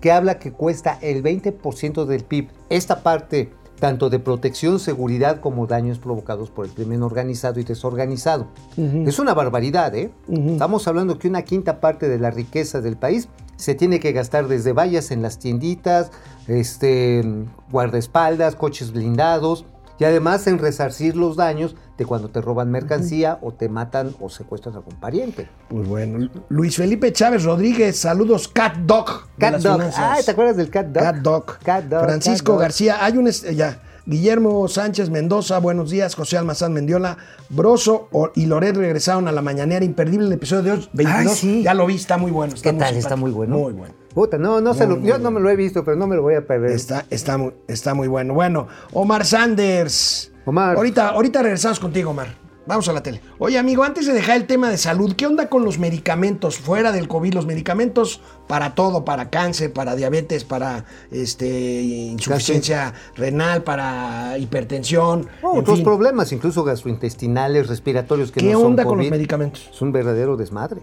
[0.00, 2.48] que habla que cuesta el 20% del PIB.
[2.70, 8.48] Esta parte, tanto de protección, seguridad, como daños provocados por el crimen organizado y desorganizado.
[8.76, 10.10] Es una barbaridad, ¿eh?
[10.28, 14.48] Estamos hablando que una quinta parte de la riqueza del país se tiene que gastar
[14.48, 16.10] desde vallas en las tienditas,
[16.46, 17.24] este,
[17.70, 19.64] guardaespaldas, coches blindados
[19.98, 24.28] y además en resarcir los daños de cuando te roban mercancía o te matan o
[24.28, 25.48] secuestran a algún pariente.
[25.68, 29.28] Pues bueno, Luis Felipe Chávez Rodríguez, saludos, Cat Dog.
[29.38, 29.80] Cat Dog.
[29.96, 31.02] Ah, ¿te acuerdas del Cat Dog?
[31.02, 31.58] Cat Dog.
[31.58, 32.62] Cat Dog, Francisco Cat.
[32.62, 33.30] García, hay un.
[33.30, 33.82] Ya.
[34.08, 36.14] Guillermo Sánchez Mendoza, buenos días.
[36.14, 37.18] José Almazán Mendiola,
[37.48, 39.84] Broso y Loret regresaron a la mañanera.
[39.84, 41.32] Imperdible el episodio de hoy, 22.
[41.32, 41.62] Ay, sí.
[41.64, 42.54] Ya lo vi, está muy bueno.
[42.54, 42.90] ¿Qué muy tal?
[42.90, 42.98] simpático.
[43.00, 43.58] Está muy bueno.
[43.58, 44.05] Muy bueno.
[44.16, 46.22] Puta, no, no se lo, yo no me lo he visto, pero no me lo
[46.22, 46.70] voy a perder.
[46.70, 48.32] Está, está, muy, está muy bueno.
[48.32, 50.32] Bueno, Omar Sanders.
[50.46, 50.74] Omar.
[50.74, 52.28] Ahorita, ahorita regresamos contigo, Omar.
[52.64, 53.20] Vamos a la tele.
[53.38, 56.92] Oye, amigo, antes de dejar el tema de salud, ¿qué onda con los medicamentos fuera
[56.92, 57.34] del COVID?
[57.34, 65.28] Los medicamentos para todo, para cáncer, para diabetes, para este, insuficiencia renal, para hipertensión.
[65.42, 65.84] Otros fin.
[65.84, 69.68] problemas, incluso gastrointestinales, respiratorios que ¿Qué no son onda con los medicamentos?
[69.70, 70.80] Es un verdadero desmadre.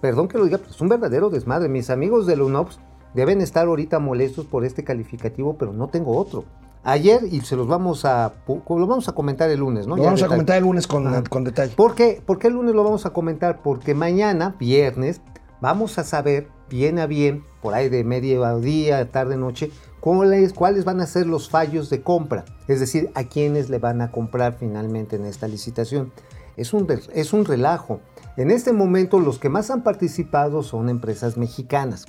[0.00, 1.68] Perdón que lo diga, pero es un verdadero desmadre.
[1.68, 2.80] Mis amigos del UNOPS
[3.14, 6.44] deben estar ahorita molestos por este calificativo, pero no tengo otro.
[6.82, 9.96] Ayer, y se los vamos a, lo vamos a comentar el lunes, ¿no?
[9.96, 11.74] Lo Ya vamos a comentar el lunes con, con detalle.
[11.76, 12.22] ¿Por qué?
[12.24, 13.60] ¿Por qué el lunes lo vamos a comentar?
[13.62, 15.20] Porque mañana, viernes,
[15.60, 19.70] vamos a saber bien a bien, por ahí de mediodía, tarde, noche,
[20.00, 22.46] cuáles, cuáles van a ser los fallos de compra.
[22.66, 26.12] Es decir, a quiénes le van a comprar finalmente en esta licitación.
[26.56, 28.00] Es un, es un relajo.
[28.40, 32.06] En este momento los que más han participado son empresas mexicanas.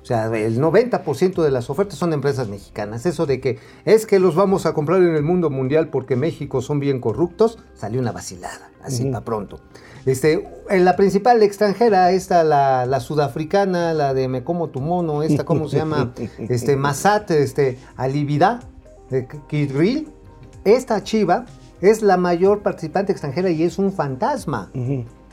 [0.00, 3.06] O sea, el 90% de las ofertas son empresas mexicanas.
[3.06, 6.62] Eso de que es que los vamos a comprar en el mundo mundial porque México
[6.62, 9.58] son bien corruptos, salió una vacilada, así para pronto.
[10.06, 15.24] Este, en la principal extranjera, esta, la, la sudafricana, la de Me como tu mono,
[15.24, 16.12] esta, ¿cómo se llama?
[16.38, 18.60] Este, Masat, este, Alivida,
[19.10, 20.12] de Kidril.
[20.64, 21.46] Esta chiva
[21.80, 24.70] es la mayor participante extranjera y es un fantasma.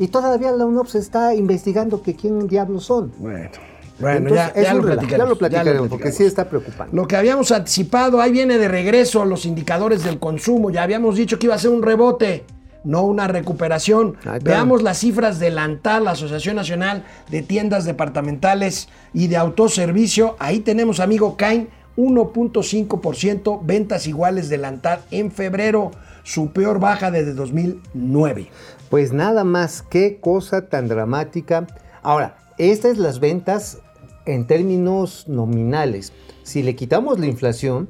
[0.02, 3.14] Y todavía la UNOPS está investigando que quién diablos son.
[3.20, 3.52] Bueno,
[4.00, 5.12] bueno Entonces, ya, ya lo platicaremos.
[5.12, 6.96] ya lo platicaremos, porque sí está preocupante.
[6.96, 10.72] Lo que habíamos anticipado, ahí viene de regreso los indicadores del consumo.
[10.72, 12.46] Ya habíamos dicho que iba a ser un rebote,
[12.84, 14.18] no una recuperación.
[14.42, 20.36] Veamos las cifras de la ANTAL, la Asociación Nacional de Tiendas Departamentales y de Autoservicio.
[20.40, 25.92] Ahí tenemos, amigo Cain, 1.5% ventas iguales de la ANTAL en febrero,
[26.24, 28.48] su peor baja desde 2009.
[28.90, 31.68] Pues nada más, qué cosa tan dramática.
[32.02, 33.80] Ahora, estas es las ventas
[34.26, 36.12] en términos nominales.
[36.44, 37.88] Si le quitamos la inflación,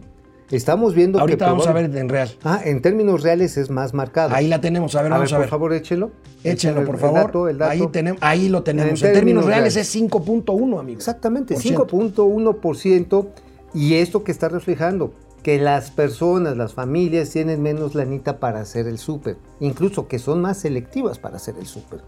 [0.52, 1.22] estamos viendo que...
[1.22, 2.30] Ahorita vamos a ver en real.
[2.44, 4.36] Ah, en términos reales es más marcado.
[4.36, 5.50] Ahí la tenemos, a ver, a ver, vamos a por ver.
[5.50, 6.12] favor, échelo.
[6.44, 7.20] Échenlo, El- por el favor.
[7.20, 7.72] dato, el dato.
[7.72, 9.02] Ahí, tenemos, ahí lo tenemos.
[9.02, 9.96] En En, términos términos reales reales.
[9.96, 10.98] es 5.1, amigo.
[10.98, 11.88] Exactamente, Por ciento.
[11.88, 13.28] 5.1%.
[13.74, 15.14] Y esto que está reflejando,
[15.44, 19.38] que las personas, las familias tienen menos lanita para hacer el súper.
[19.60, 22.02] Incluso que son más selectivas para hacer el súper.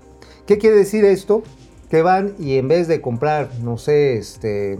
[0.46, 1.42] ¿Qué quiere decir esto?
[1.90, 4.80] Que van y en vez de comprar, no sé, este,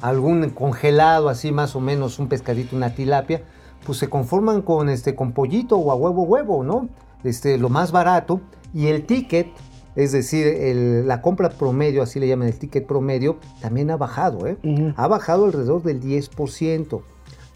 [0.00, 3.42] algún congelado así más o menos, un pescadito, una tilapia,
[3.86, 6.88] pues se conforman con, este, con pollito o a huevo huevo, ¿no?
[7.24, 8.40] Este, lo más barato.
[8.74, 9.48] Y el ticket,
[9.96, 14.46] es decir, el- la compra promedio, así le llaman el ticket promedio, también ha bajado,
[14.46, 14.56] ¿eh?
[14.96, 17.02] Ha bajado alrededor del 10%.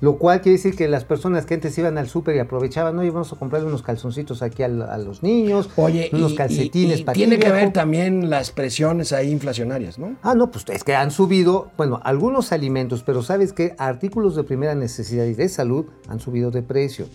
[0.00, 3.10] Lo cual quiere decir que las personas que antes iban al súper y aprovechaban, oye,
[3.10, 7.04] vamos a comprarle unos calzoncitos aquí a, los niños, Oye, unos y- calcetines y- y
[7.04, 10.16] para tiene que ver también las presiones ahí inflacionarias, ¿no?
[10.22, 14.44] Ah, no, pues es que han subido, bueno, algunos alimentos, pero sabes que artículos de
[14.44, 17.06] primera necesidad y de salud han subido de precio.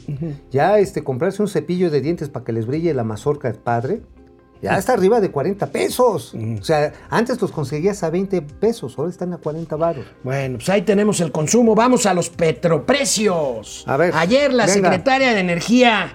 [0.52, 4.02] Ya este, comprarse un cepillo de dientes para que les brille la mazorca padre,
[4.62, 6.34] ya está arriba de 40 pesos.
[6.60, 10.06] O sea, antes los conseguías a 20 pesos, ahora están a 40 baros.
[10.24, 11.74] Bueno, pues ahí tenemos el consumo.
[11.76, 13.84] Vamos a los petroprecios.
[13.88, 14.90] A ver, Ayer la venga.
[14.90, 16.14] secretaria de Energía.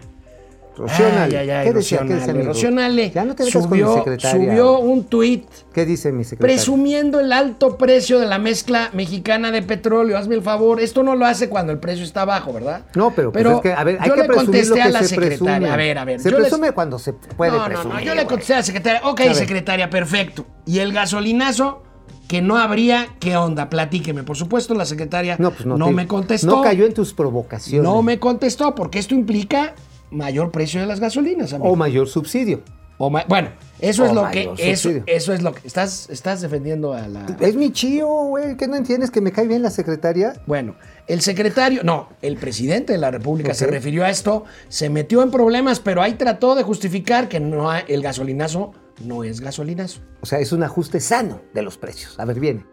[0.77, 1.39] Rocionale.
[1.39, 1.99] Ay, ay, ay, ¿Qué decía?
[1.99, 2.47] ¿Qué Rocionale, Ru?
[2.49, 4.31] Rocionale Ya no te metas con mi subió, secretaria.
[4.51, 6.55] subió un tuit ¿Qué dice mi secretario?
[6.55, 10.19] presumiendo el alto precio de la mezcla mexicana de petróleo.
[10.19, 12.83] Hazme el favor, esto no lo hace cuando el precio está bajo, ¿verdad?
[12.95, 15.09] No, pero, pues es que, a ver, hay yo que le contesté a la se
[15.09, 15.39] secretaria.
[15.57, 15.71] presume.
[15.71, 16.21] A ver, a ver.
[16.21, 17.89] Se yo les- presume cuando se puede no, presumir.
[17.95, 20.45] No, no, yo le contesté a la secretaria, ok, secretaria, perfecto.
[20.67, 21.83] ¿Y el gasolinazo?
[22.29, 23.71] Que no habría, ¿qué onda?
[23.71, 24.25] Platíqueme.
[24.25, 26.47] Por supuesto, la secretaria no, No, pues no, te- me contestó.
[26.57, 27.85] No cayó en tus provocaciones.
[27.89, 29.75] No me contestó, porque esto implica
[30.11, 31.71] mayor precio de las gasolinas, amigo.
[31.71, 32.63] O mayor subsidio.
[32.99, 36.41] O ma- bueno, eso O es lo que, eso, eso es lo que, estás, estás
[36.41, 37.27] defendiendo a la...
[37.41, 38.57] Es mi chío, güey.
[38.57, 40.33] ¿Qué no entiendes que me cae bien la secretaria?
[40.47, 40.77] Bueno,
[41.07, 45.31] el secretario, no, el presidente de la República se refirió a esto, se metió en
[45.31, 48.73] problemas, pero ahí trató de justificar que no hay- el gasolinazo
[49.05, 50.01] no es gasolinazo.
[50.23, 52.19] O sea, es un ajuste sano de los precios.
[52.19, 52.65] A ver, viene.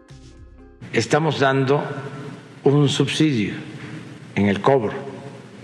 [0.94, 1.82] estamos dando
[2.64, 3.52] un subsidio
[4.36, 4.94] en el cobro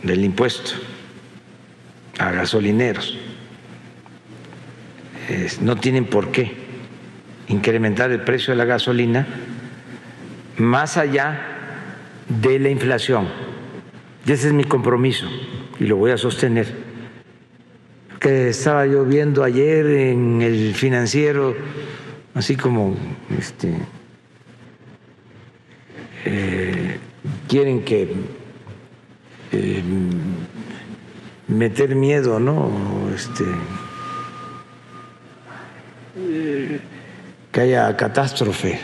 [0.02, 0.72] del impuesto
[2.20, 3.18] a gasolineros.
[5.60, 6.52] No tienen por qué
[7.48, 9.26] incrementar el precio de la gasolina
[10.58, 11.40] más allá
[12.28, 13.28] de la inflación.
[14.26, 15.26] Y ese es mi compromiso
[15.78, 16.90] y lo voy a sostener.
[18.18, 21.56] Que estaba yo viendo ayer en el financiero,
[22.34, 22.94] así como
[23.38, 23.72] este,
[27.48, 28.12] quieren que
[29.52, 29.82] eh,
[31.50, 32.70] meter miedo, ¿no?
[33.14, 33.44] Este,
[37.52, 38.80] que haya catástrofe.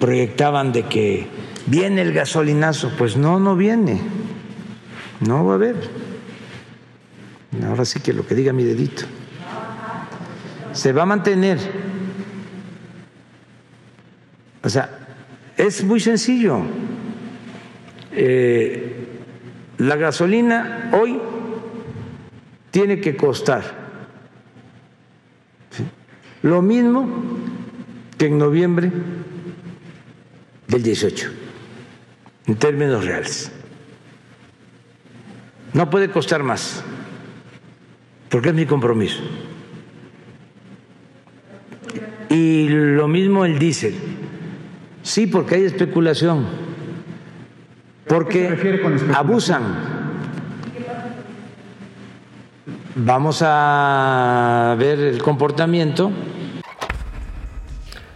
[0.00, 1.26] Proyectaban de que
[1.66, 4.00] viene el gasolinazo, pues no, no viene,
[5.20, 5.76] no va a haber.
[7.66, 9.04] Ahora sí que lo que diga mi dedito.
[10.72, 11.58] Se va a mantener.
[14.62, 14.90] O sea,
[15.56, 16.62] es muy sencillo.
[18.10, 19.03] Eh,
[19.78, 21.20] la gasolina hoy
[22.70, 23.84] tiene que costar
[26.42, 27.08] lo mismo
[28.18, 28.92] que en noviembre
[30.68, 31.30] del 18,
[32.46, 33.50] en términos reales.
[35.72, 36.84] No puede costar más,
[38.28, 39.22] porque es mi compromiso.
[42.28, 43.94] Y lo mismo el diésel.
[45.02, 46.63] Sí, porque hay especulación.
[48.06, 48.48] Porque
[49.14, 49.62] abusan.
[52.96, 56.10] Vamos a ver el comportamiento.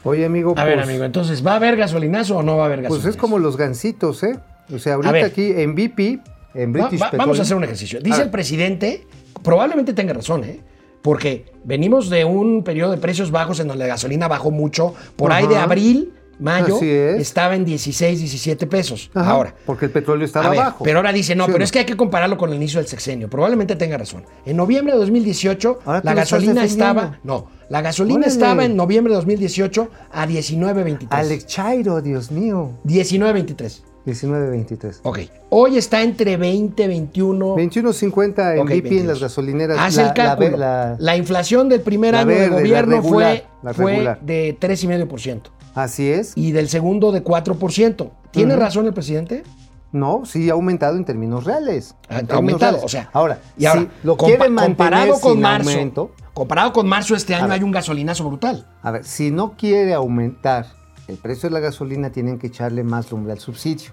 [0.04, 2.66] Oye, amigo, A ver, pues, amigo, entonces, ¿va a haber gasolinazo o no va a
[2.66, 3.08] haber pues gasolinazo?
[3.10, 4.38] es como los gansitos, ¿eh?
[4.72, 6.20] O sea, ahorita aquí en BP,
[6.54, 8.00] en British va- vamos Petroleum- a hacer un ejercicio.
[8.00, 9.06] Dice el presidente,
[9.42, 10.60] probablemente tenga razón, ¿eh?
[11.02, 14.94] Porque venimos de un periodo de precios bajos en donde la gasolina bajó mucho.
[15.16, 17.20] Por ahí de abril, mayo, Así es.
[17.20, 19.10] estaba en 16, 17 pesos.
[19.14, 19.54] Ajá, Ahora.
[19.66, 20.84] Porque el petróleo estaba A ver, bajo.
[20.84, 22.80] pero ahora dice, no, ¿Sí o pero es que hay que compararlo con el inicio
[22.80, 23.28] del sexenio.
[23.28, 24.24] Probablemente tenga razón.
[24.46, 27.18] En noviembre de 2018, Ahora la gasolina estaba.
[27.24, 28.32] No, la gasolina Órale.
[28.32, 31.06] estaba en noviembre de 2018 a 19.23.
[31.10, 32.72] Alex Chairo, Dios mío.
[32.84, 33.82] 19.23.
[34.06, 35.00] 19.23.
[35.02, 35.18] Ok.
[35.50, 37.56] Hoy está entre 20, 21.
[37.56, 39.06] 21.50 en Ok, BP en 22.
[39.06, 39.78] las gasolineras.
[39.78, 40.56] Haz La- el cálculo.
[40.56, 45.42] La, la- inflación del primer año verde, de gobierno regular, fue, la fue de 3,5%
[45.78, 46.32] Así es.
[46.36, 48.10] y del segundo de 4%.
[48.30, 49.44] ¿Tiene razón el presidente?
[49.90, 51.94] No, sí ha aumentado en términos reales.
[52.08, 52.84] Ha términos aumentado, reales.
[52.84, 53.10] o sea.
[53.12, 57.14] ahora, y ahora, si lo compa- quiere mantener comparado con marzo, aumento, comparado con marzo
[57.14, 57.52] este año ver.
[57.58, 58.66] hay un gasolinazo brutal.
[58.82, 60.66] a ver, si no quiere aumentar
[61.06, 63.92] el precio de la gasolina, tienen que echarle más lumbre al subsidio.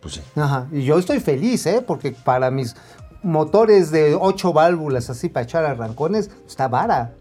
[0.00, 0.20] Pues sí.
[0.36, 0.66] Ajá.
[0.70, 1.82] Y yo estoy feliz, ¿eh?
[1.86, 2.76] Porque para mis
[3.22, 7.14] motores de ocho válvulas así para echar arrancones, está vara.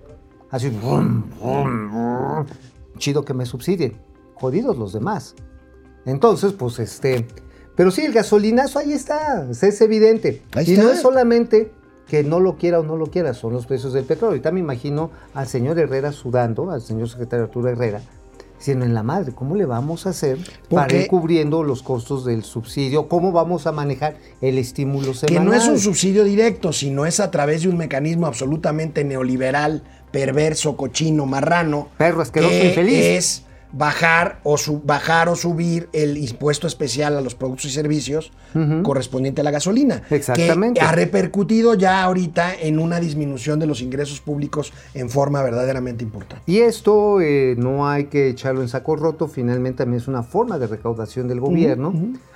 [0.51, 2.45] Así, brum, brum, brum.
[2.97, 3.97] Chido que me subsidien.
[4.35, 5.35] Jodidos los demás.
[6.05, 7.27] Entonces, pues este.
[7.75, 10.41] Pero sí, el gasolinazo ahí está, es evidente.
[10.53, 10.83] Ahí y está.
[10.83, 11.71] no es solamente
[12.07, 14.31] que no lo quiera o no lo quiera, son los precios del petróleo.
[14.33, 18.01] Ahorita me imagino al señor Herrera sudando, al señor secretario Arturo Herrera,
[18.57, 20.37] diciendo en la madre, ¿cómo le vamos a hacer
[20.69, 23.07] para ir cubriendo los costos del subsidio?
[23.07, 25.45] ¿Cómo vamos a manejar el estímulo Que semanal?
[25.45, 29.83] no es un subsidio directo, sino es a través de un mecanismo absolutamente neoliberal,
[30.15, 31.89] perverso, cochino, marrano.
[31.97, 32.99] Perro asqueroso, que infeliz.
[33.03, 33.41] Es
[33.73, 38.31] bajar o, su- bajar o subir el impuesto especial a los productos y servicios
[38.83, 40.03] correspondiente a la gasolina.
[40.09, 40.79] Exactamente.
[40.79, 46.05] Que ha repercutido ya ahorita en una disminución de los ingresos públicos en forma verdaderamente
[46.05, 46.41] importante.
[46.49, 50.57] Y esto eh, no hay que echarlo en saco roto, finalmente también es una forma
[50.57, 51.93] de recaudación del gobierno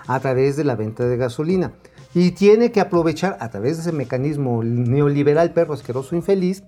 [0.07, 1.71] a través de la venta de gasolina.
[2.13, 6.63] Y tiene que aprovechar a través de ese mecanismo neoliberal perro asqueroso infeliz,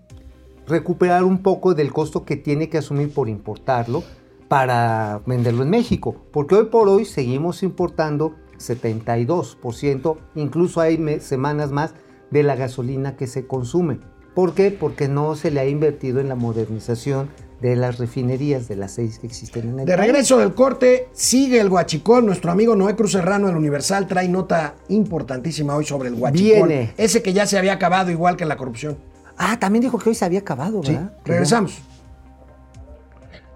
[0.72, 4.04] recuperar un poco del costo que tiene que asumir por importarlo
[4.48, 6.16] para venderlo en México.
[6.32, 11.94] Porque hoy por hoy seguimos importando 72%, incluso hay semanas más
[12.32, 14.00] de la gasolina que se consume.
[14.34, 14.72] ¿Por qué?
[14.72, 17.30] Porque no se le ha invertido en la modernización
[17.62, 20.08] de las refinerías, de las seis que existen en el De país.
[20.08, 22.26] regreso del corte, sigue el Huachicol.
[22.26, 26.68] Nuestro amigo Noé Cruz Serrano del Universal trae nota importantísima hoy sobre el Huachicol.
[26.68, 26.94] Viene.
[26.98, 28.98] Ese que ya se había acabado igual que la corrupción.
[29.44, 31.14] Ah, también dijo que hoy se había acabado, Sí, ¿verdad?
[31.26, 31.80] regresamos.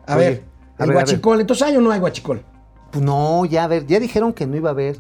[0.08, 0.44] A Oye,
[0.80, 0.96] ver, ver.
[0.96, 1.42] Huachicol.
[1.42, 2.44] Entonces, ¿hay o no hay Huachicol?
[2.92, 5.00] Pues no, ya a ver, ya dijeron que no iba a haber.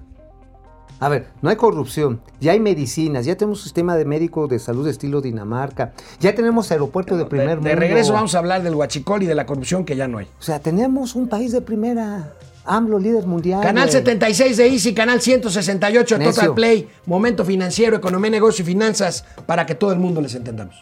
[0.99, 4.59] A ver, no hay corrupción, ya hay medicinas, ya tenemos un sistema de médico de
[4.59, 7.69] salud de estilo Dinamarca, ya tenemos aeropuerto de primer De, mundo.
[7.69, 10.27] de regreso vamos a hablar del Huachicol y de la corrupción que ya no hay.
[10.39, 12.31] O sea, tenemos un país de primera.
[12.65, 13.61] AMLO, líder mundial.
[13.61, 13.93] Canal güey.
[13.93, 16.53] 76 de Easy, canal 168 de Total.
[16.53, 20.75] Play, momento financiero, economía, negocio y finanzas, para que todo el mundo les entendamos.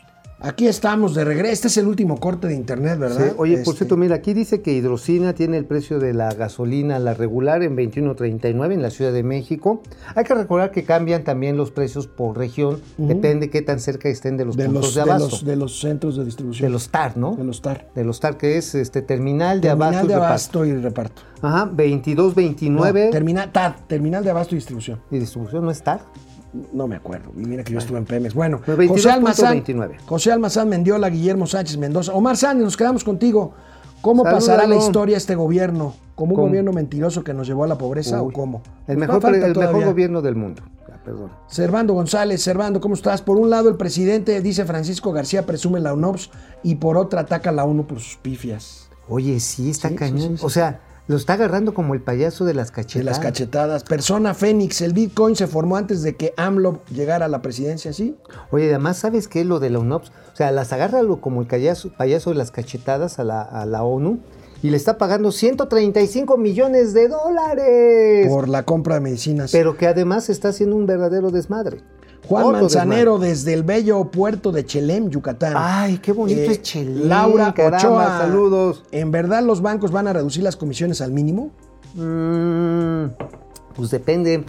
[0.45, 1.53] Aquí estamos de regreso.
[1.53, 3.33] Este es el último corte de internet, Sí, ¿verdad?
[3.37, 6.99] Oye, por Este, cierto, mira, aquí dice que hidrocina tiene el precio de la gasolina,
[6.99, 9.81] la regular, en 21.39 en la Ciudad de México.
[10.15, 14.35] Hay que recordar que cambian también los precios por región, depende qué tan cerca estén
[14.35, 15.29] de los de puntos los, de de, abasto.
[15.29, 16.67] los, de los centros de distribución.
[16.67, 17.35] De los TAR, ¿no?
[17.37, 17.89] De los TAR.
[17.95, 21.21] De los TAR, que es este terminal de Terminal abasto y de abasto y reparto.
[21.41, 24.99] Ajá, 22.29 No, termina- TAD, Terminal de Abasto y Distribución.
[25.09, 26.01] y distribución no es TAR.
[26.71, 27.31] No me acuerdo.
[27.35, 28.33] Y mira que yo estuve en Pemex.
[28.33, 29.97] Bueno, José Almazán, 22.29.
[30.05, 32.13] José Almazán Mendiola, Guillermo Sánchez Mendoza.
[32.13, 33.53] Omar Sánchez, nos quedamos contigo.
[34.01, 36.47] ¿Cómo pasará la historia este gobierno como un ¿Cómo?
[36.49, 38.61] gobierno mentiroso que nos llevó a la pobreza Uy, o cómo?
[38.85, 40.61] El, mejor, el mejor gobierno del mundo.
[40.89, 41.31] Ya, perdón.
[41.47, 43.21] Servando González, Servando, ¿cómo estás?
[43.21, 46.31] Por un lado, el presidente dice Francisco García presume la UNOPS
[46.63, 48.89] y por otra ataca a la ONU por sus pifias.
[49.07, 50.31] Oye, sí, está sí, cañón.
[50.31, 50.45] sí, sí.
[50.45, 53.05] O sea, lo está agarrando como el payaso de las De cachetadas.
[53.05, 53.83] las cachetadas.
[53.83, 58.15] Persona Fénix, el Bitcoin se formó antes de que AMLO llegara a la presidencia, ¿sí?
[58.51, 60.09] Oye, además, ¿sabes qué es lo de la UNOPS?
[60.33, 63.65] O sea, las agarra lo- como el payaso, payaso de las cachetadas a la, a
[63.65, 64.19] la ONU
[64.61, 68.27] y le está pagando 135 millones de dólares.
[68.29, 69.51] Por la compra de medicinas.
[69.51, 71.81] Pero que además está haciendo un verdadero desmadre.
[72.27, 75.53] Juan Otro Manzanero desde el bello puerto de Chelem, Yucatán.
[75.57, 77.07] Ay, qué bonito Eh, es Chelem.
[77.07, 78.17] Laura caramba, Ochoa.
[78.19, 78.83] saludos.
[78.91, 81.51] ¿En verdad los bancos van a reducir las comisiones al mínimo?
[81.95, 83.05] Mm,
[83.75, 84.43] pues depende.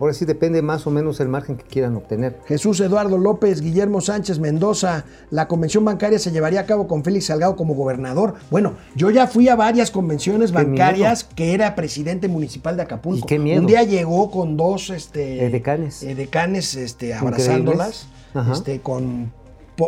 [0.00, 2.38] Ahora sí depende más o menos el margen que quieran obtener.
[2.46, 7.26] Jesús Eduardo López, Guillermo Sánchez Mendoza, la convención bancaria se llevaría a cabo con Félix
[7.26, 8.34] Salgado como gobernador.
[8.50, 13.26] Bueno, yo ya fui a varias convenciones bancarias que era presidente municipal de Acapulco.
[13.26, 13.60] Y qué miedo.
[13.60, 16.02] Un día llegó con dos este, Edecanes.
[16.04, 17.48] edecanes, este, Increíbles.
[17.48, 18.08] abrazándolas,
[18.52, 19.32] este, con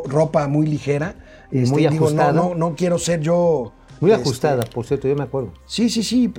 [0.07, 1.15] ropa muy ligera.
[1.53, 2.33] Este, muy digo, no, ajustada.
[2.33, 3.73] no, no quiero ser yo.
[4.01, 5.53] Muy este, ajustada, por cierto, yo me acuerdo.
[5.67, 6.33] Sí, sí, sí,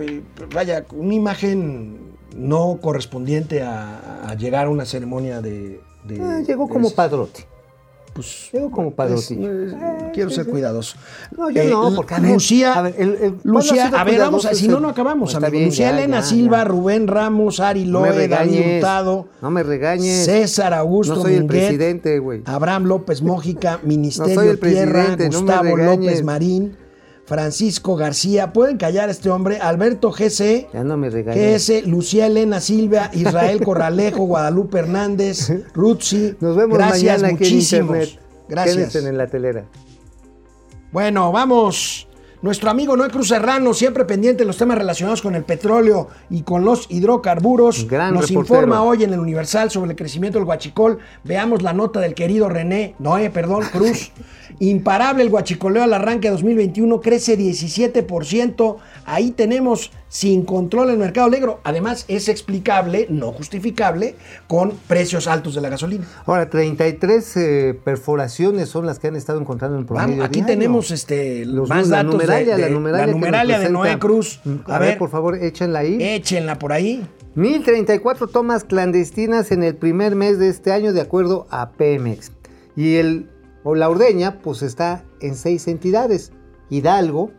[0.53, 5.79] vaya, una imagen no correspondiente a, a llegar a una ceremonia de...
[6.05, 7.45] de- Ah, llegó de como ese- padrote.
[8.13, 9.51] pues, Llegó como pues, padrotillo.
[9.51, 10.97] eh, quiero ser cuidadoso.
[11.37, 13.87] No, yo Eh, no, porque a ver, Lucía, a ver, el- el- ¿cuándo ha Lucía,
[13.87, 15.51] a ver, vamos a, si no, no acabamos, amigo.
[15.51, 16.63] bien, Lucía ya, Elena ya, Silva, ya.
[16.65, 18.77] Rubén Ramos, Ari Loe, regañes.
[18.77, 20.25] Hurtado, No me regañes.
[20.25, 22.41] César Augusto No soy el presidente, güey.
[22.45, 25.77] Abraham López Mójica, Ministerio soy el Tierra, presidente, no me Gustavo.
[25.77, 26.77] López Marín,
[27.31, 28.51] Francisco García.
[28.51, 29.59] ¿Pueden callar a este hombre?
[29.61, 30.67] Alberto GC.
[30.73, 31.65] Ya no me regañes.
[31.65, 36.35] GS, Lucía Elena Silva, Israel Corralejo, Guadalupe Hernández, Rutzi.
[36.41, 38.19] Nos vemos Gracias, mañana aquí en internet.
[38.49, 38.75] Gracias.
[38.75, 39.63] Quédense en la telera.
[40.91, 42.05] Bueno, vamos.
[42.41, 46.41] Nuestro amigo Noé Cruz Serrano, siempre pendiente de los temas relacionados con el petróleo y
[46.41, 48.55] con los hidrocarburos, Gran nos reportero.
[48.55, 50.97] informa hoy en el Universal sobre el crecimiento del guachicol.
[51.23, 54.11] Veamos la nota del querido René, Noé, perdón, Cruz.
[54.59, 58.77] Imparable el guachicoleo al arranque de 2021, crece 17%.
[59.05, 61.61] Ahí tenemos sin control el mercado negro.
[61.63, 64.15] Además, es explicable, no justificable,
[64.47, 66.05] con precios altos de la gasolina.
[66.25, 70.53] Ahora, 33 eh, perforaciones son las que han estado encontrando en promedio Vamos, aquí diario.
[70.53, 72.69] tenemos este, Los- más la datos de- numeralia, de, la
[73.07, 73.69] numeralia, de.
[73.69, 74.41] Noé Cruz.
[74.65, 75.97] A, ver, por favor, échenla ahí.
[76.01, 77.07] Échenla por ahí.
[77.35, 82.33] 1034 tomas clandestinas en el primer mes de este año, de acuerdo a Pemex.
[82.75, 83.29] Y el,
[83.63, 86.33] o la ordeña, pues está en seis entidades.
[86.69, 87.31] Hidalgo,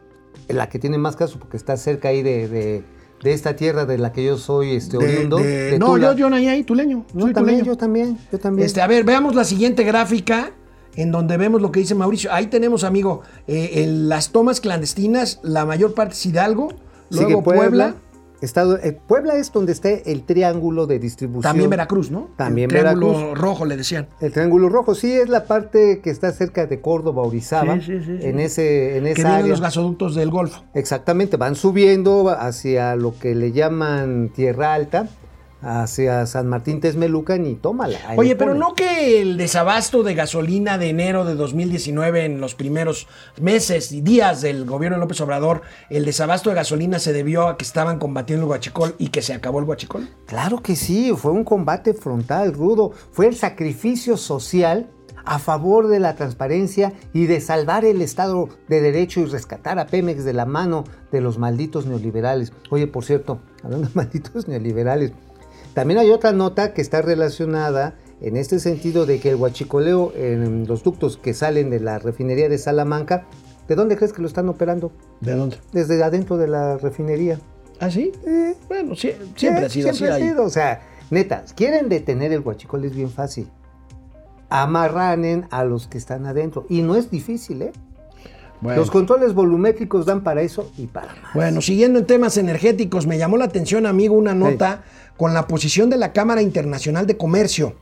[0.48, 2.84] la que tiene más casos porque está cerca ahí de, de-
[3.22, 5.36] de esta tierra de la que yo soy este, oriundo.
[5.38, 6.08] de- no, Tula.
[6.12, 7.04] yo, yo nací ahí, tuleño.
[7.14, 7.72] No, soy también, tuleño.
[7.72, 8.66] yo también, yo también.
[8.66, 10.50] Este, a ver, veamos la siguiente gráfica
[10.96, 12.32] en donde vemos lo que dice Mauricio.
[12.32, 16.72] Ahí tenemos, amigo, eh, el- las tomas clandestinas, la mayor parte es Hidalgo,
[17.10, 17.94] luego Puebla,
[18.42, 21.42] Estado, eh, Puebla es donde está el triángulo de distribución.
[21.42, 22.28] también Veracruz, ¿no?
[22.36, 23.38] También el triángulo Veracruz.
[23.38, 24.08] rojo le decían.
[24.20, 28.00] El triángulo rojo, sí, es la parte que está cerca de Córdoba, Orizaba, Sí, sí,
[28.04, 29.46] sí, en ese, en Que esa vienen área.
[29.48, 30.62] los gasoductos del Golfo.
[30.74, 35.08] Exactamente, van subiendo hacia lo que le llaman Tierra Alta,
[35.62, 37.98] hacia San Martín Texmelucan y tómala.
[38.16, 43.06] Oye, pero no que el desabasto de gasolina de enero de 2019 en los primeros
[43.40, 47.56] meses y días del gobierno de López Obrador, el desabasto de gasolina se debió a
[47.56, 50.08] que estaban combatiendo el guachicol y que se acabó el guachicol.
[50.26, 54.90] Claro que sí, fue un combate frontal, rudo, fue el sacrificio social
[55.24, 59.86] a favor de la transparencia y de salvar el Estado de Derecho y rescatar a
[59.86, 62.52] Pemex de la mano de los malditos neoliberales.
[62.70, 65.12] Oye, por cierto, hablando de malditos neoliberales,
[65.74, 70.66] también hay otra nota que está relacionada en este sentido de que el huachicoleo en
[70.66, 73.26] los ductos que salen de la refinería de Salamanca,
[73.68, 74.92] ¿de dónde crees que lo están operando?
[75.20, 75.56] ¿De dónde?
[75.72, 77.40] Desde adentro de la refinería.
[77.80, 78.12] ¿Ah, sí?
[78.68, 80.22] bueno, sí, siempre Eh, ha sido siempre así.
[80.24, 83.48] ha sido, O sea, neta, quieren detener el huachicol, es bien fácil.
[84.50, 86.66] Amarranen a los que están adentro.
[86.68, 87.72] Y no es difícil, ¿eh?
[88.62, 88.80] Bueno.
[88.80, 91.34] Los controles volumétricos dan para eso y para más.
[91.34, 94.84] Bueno, siguiendo en temas energéticos, me llamó la atención, amigo, una nota
[95.16, 97.74] con la posición de la Cámara Internacional de Comercio,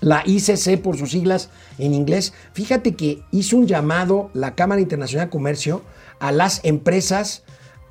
[0.00, 1.48] la ICC por sus siglas
[1.78, 2.34] en inglés.
[2.52, 5.80] Fíjate que hizo un llamado la Cámara Internacional de Comercio
[6.20, 7.42] a las empresas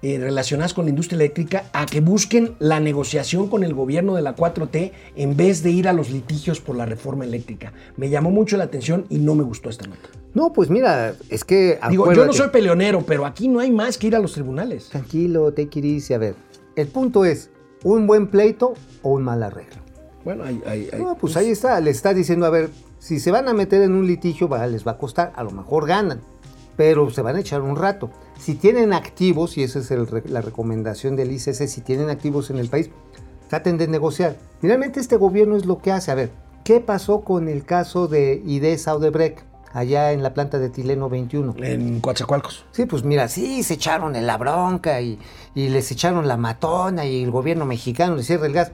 [0.01, 4.21] eh, relacionadas con la industria eléctrica a que busquen la negociación con el gobierno de
[4.21, 7.71] la 4T en vez de ir a los litigios por la reforma eléctrica.
[7.97, 10.09] Me llamó mucho la atención y no me gustó esta nota.
[10.33, 11.77] No, pues mira, es que.
[11.89, 14.89] Digo, yo no soy peleonero, pero aquí no hay más que ir a los tribunales.
[14.89, 16.13] Tranquilo, take it easy.
[16.13, 16.35] A ver,
[16.75, 17.49] el punto es:
[17.83, 18.73] ¿un buen pleito
[19.03, 19.81] o un mal arreglo?
[20.23, 23.31] Bueno, hay, hay- hay- No, pues ahí está, le está diciendo, a ver, si se
[23.31, 26.21] van a meter en un litigio, va, les va a costar, a lo mejor ganan.
[26.75, 28.09] Pero se van a echar un rato.
[28.39, 32.57] Si tienen activos, y esa es el la recomendación del ICC, si tienen activos en
[32.57, 32.89] el país,
[33.49, 34.35] traten de negociar.
[34.61, 36.11] Finalmente este gobierno es lo que hace.
[36.11, 36.31] A ver,
[36.63, 39.39] ¿qué pasó con el caso de IDESA Odebrecht
[39.73, 41.55] allá en la planta de Tileno 21?
[41.59, 42.65] En Coatzacoalcos.
[42.71, 45.19] Sí, pues mira, sí, se echaron en la bronca y,
[45.53, 48.71] y les echaron la matona y el gobierno mexicano les cierra el gas.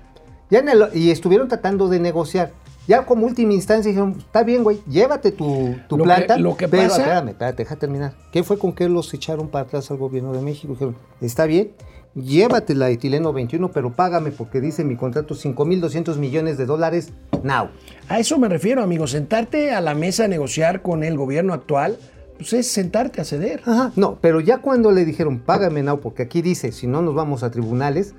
[0.50, 2.52] Ya en el- y estuvieron tratando de negociar.
[2.88, 6.38] Ya como última instancia dijeron, está bien, güey, llévate tu, tu Lo que- planta.
[6.38, 8.13] lo que pero, pasa- espérame, espérate, deja terminar.
[8.31, 10.73] ¿Qué fue con que los echaron para atrás al gobierno de México?
[10.73, 11.71] Dijeron, está bien,
[12.15, 17.11] llévate la etileno 21, pero págame porque dice mi contrato 5.200 millones de dólares
[17.43, 17.67] now.
[18.07, 19.05] A eso me refiero, amigo.
[19.05, 21.97] Sentarte a la mesa a negociar con el gobierno actual,
[22.38, 23.61] pues es sentarte a ceder.
[23.65, 27.13] Ajá, no, pero ya cuando le dijeron, págame now, porque aquí dice, si no nos
[27.15, 28.13] vamos a tribunales,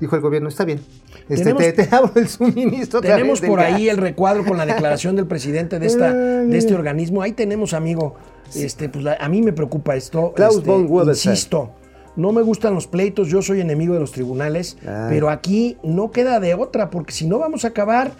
[0.00, 0.80] dijo el gobierno, está bien,
[1.28, 3.00] este, Tenemos- te, te abro el suministro.
[3.00, 3.94] Tenemos por ahí gas".
[3.94, 7.22] el recuadro con la declaración del presidente de, esta, de este organismo.
[7.22, 8.14] Ahí tenemos, amigo.
[8.54, 10.32] Este, pues la- a mí me preocupa esto.
[10.34, 11.70] Klaus este, von insisto,
[12.16, 15.06] no me gustan los pleitos, yo soy enemigo de los tribunales, Ay.
[15.10, 18.10] pero aquí no queda de otra, porque si no vamos a acabar,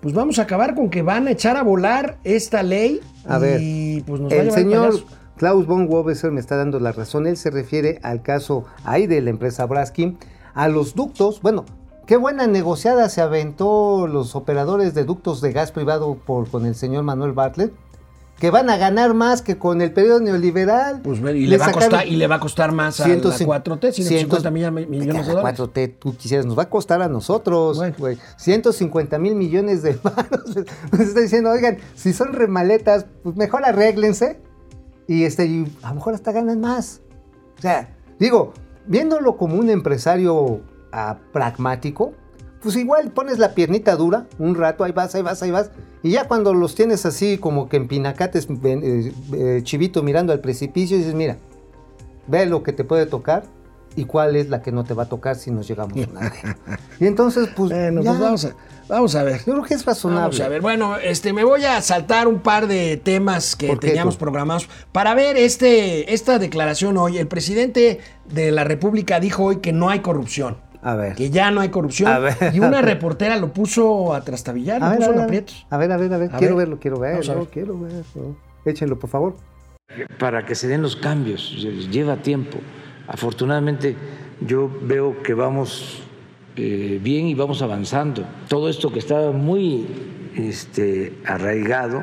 [0.00, 3.60] pues vamos a acabar con que van a echar a volar esta ley A ver,
[3.62, 4.94] y pues nos va a el el señor.
[5.36, 7.26] Klaus von Wobesser me está dando la razón.
[7.28, 10.18] Él se refiere al caso ahí de la empresa Braskin,
[10.54, 11.40] a los ductos.
[11.42, 11.64] Bueno,
[12.06, 16.74] qué buena negociada se aventó los operadores de ductos de gas privado por, con el
[16.74, 17.72] señor Manuel Bartlett,
[18.38, 21.00] que van a ganar más que con el periodo neoliberal.
[21.00, 23.76] Pues, y, Le va a costar, y le va a costar más a 150 la
[23.76, 25.60] 4T, 150 millones, millones de La dólares.
[25.60, 27.94] 4T, tú quisieras, nos va a costar a nosotros, Bueno.
[27.98, 28.18] güey.
[28.38, 30.56] 150 mil millones de manos.
[30.90, 34.40] Nos está diciendo, oigan, si son remaletas, pues mejor arréglense.
[35.06, 37.00] Y, este, y a lo mejor hasta ganan más.
[37.58, 38.54] O sea, digo,
[38.86, 40.60] viéndolo como un empresario
[40.92, 42.12] ah, pragmático,
[42.62, 45.70] pues igual pones la piernita dura un rato, ahí vas, ahí vas, ahí vas.
[46.02, 50.40] Y ya cuando los tienes así como que en pinacates, eh, eh, chivito mirando al
[50.40, 51.36] precipicio, dices, mira,
[52.28, 53.44] ve lo que te puede tocar
[53.96, 56.20] y cuál es la que no te va a tocar si nos llegamos a una
[56.30, 56.56] guerra.
[57.00, 58.54] Y entonces, pues, Bueno, ya, pues vamos a,
[58.88, 59.38] vamos a ver.
[59.44, 60.22] yo creo que es razonable.
[60.22, 63.80] Vamos a ver, bueno, este, me voy a saltar un par de temas que ¿Por
[63.80, 64.20] qué teníamos tú?
[64.20, 67.18] programados para ver este, esta declaración hoy.
[67.18, 70.56] El presidente de la República dijo hoy que no hay corrupción.
[70.84, 71.14] A ver.
[71.14, 72.10] Que ya no hay corrupción.
[72.10, 72.36] A ver.
[72.52, 75.66] Y una reportera lo puso a trastabillar, A lo ver, puso a en ver, aprietos.
[75.70, 76.66] a ver, a ver, a ver, A quiero ver.
[76.66, 77.48] verlo, quiero verlo, ver.
[77.52, 78.36] quiero verlo.
[78.64, 79.36] Échenlo, por favor.
[80.18, 81.52] para que se den los cambios.
[81.90, 82.58] Lleva tiempo.
[83.12, 83.94] Afortunadamente
[84.40, 85.98] yo veo que vamos
[86.56, 88.24] eh, bien y vamos avanzando.
[88.48, 89.86] Todo esto que estaba muy
[90.34, 92.02] este, arraigado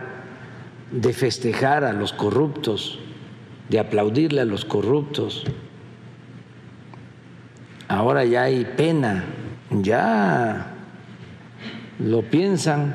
[0.92, 3.00] de festejar a los corruptos,
[3.70, 5.46] de aplaudirle a los corruptos.
[7.88, 9.26] Ahora ya hay pena,
[9.72, 10.74] ya
[11.98, 12.94] lo piensan.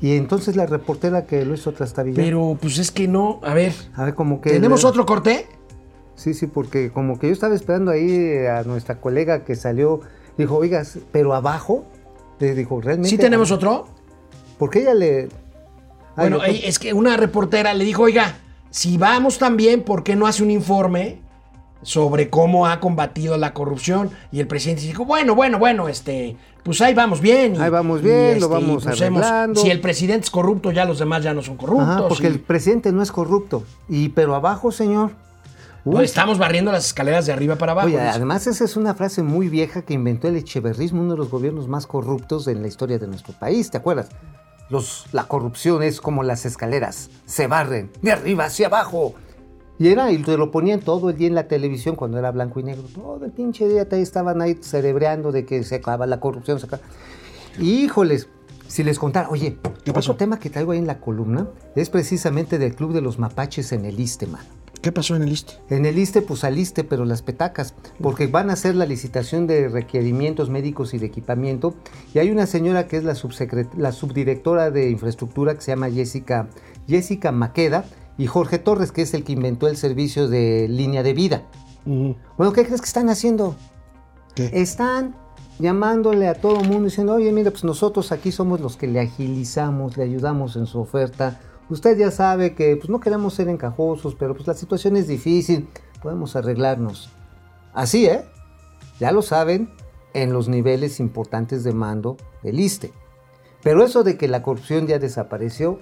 [0.00, 2.24] Y entonces la reportera que lo hizo trastabillar.
[2.24, 4.50] Pero pues es que no, a ver, a ver, como que.
[4.50, 5.46] ¿tenemos otro corte?
[6.14, 10.00] Sí, sí, porque como que yo estaba esperando ahí a nuestra colega que salió.
[10.36, 11.84] Dijo, oigas, pero abajo.
[12.38, 13.10] Le dijo, realmente.
[13.10, 13.88] ¿Sí tenemos otro?
[14.58, 15.28] Porque ella le.
[16.16, 18.36] Ay, Bueno, eh, es que una reportera le dijo, oiga,
[18.70, 21.20] si vamos tan bien, ¿por qué no hace un informe
[21.82, 24.10] sobre cómo ha combatido la corrupción?
[24.32, 27.56] Y el presidente dijo, bueno, bueno, bueno, este, pues ahí vamos bien.
[27.56, 29.60] y- Ahí vamos bien, lo este, y vamos pues hemos- arreglando.
[29.60, 31.88] Si el presidente es corrupto, ya los demás ya no son corruptos.
[31.88, 33.62] Ajá, porque y- el presidente no es corrupto.
[33.88, 35.12] Y pero abajo, señor.
[35.84, 37.86] no, estamos barriendo las escaleras de arriba para abajo.
[37.88, 41.30] Oye, además esa es una frase muy vieja que inventó el echeverrismo, uno de los
[41.30, 44.08] gobiernos más corruptos en la historia de nuestro país, ¿te acuerdas?
[44.68, 49.14] Los, la corrupción es como las escaleras, se barren de arriba hacia abajo.
[49.78, 52.58] Y era, y te lo ponían todo el día en la televisión cuando era blanco
[52.58, 52.84] y negro.
[52.92, 56.58] Todo el pinche día te estaban ahí cerebreando de que se acaba la corrupción.
[56.58, 56.82] Se acaba.
[57.60, 58.28] Híjoles,
[58.66, 59.58] si les contara, oye,
[59.94, 63.72] otro tema que traigo ahí en la columna es precisamente del Club de los Mapaches
[63.72, 64.40] en el Istema.
[64.82, 65.54] ¿Qué pasó en el ISTE?
[65.70, 69.68] En el ISTE, pues saliste, pero las petacas, porque van a hacer la licitación de
[69.68, 71.74] requerimientos médicos y de equipamiento.
[72.14, 73.16] Y hay una señora que es la,
[73.76, 76.48] la subdirectora de infraestructura que se llama Jessica,
[76.86, 77.86] Jessica Maqueda
[78.18, 81.46] y Jorge Torres, que es el que inventó el servicio de línea de vida.
[81.84, 83.54] Bueno, ¿qué crees que están haciendo?
[84.34, 84.50] ¿Qué?
[84.52, 85.16] Están
[85.58, 89.00] llamándole a todo el mundo diciendo, oye, mira, pues nosotros aquí somos los que le
[89.00, 91.40] agilizamos, le ayudamos en su oferta.
[91.70, 95.68] Usted ya sabe que pues no queremos ser encajosos, pero pues la situación es difícil,
[96.02, 97.10] podemos arreglarnos.
[97.72, 98.24] Así, ¿eh?
[98.98, 99.70] Ya lo saben
[100.12, 102.92] en los niveles importantes de mando del ISTE.
[103.62, 105.80] Pero eso de que la corrupción ya desapareció,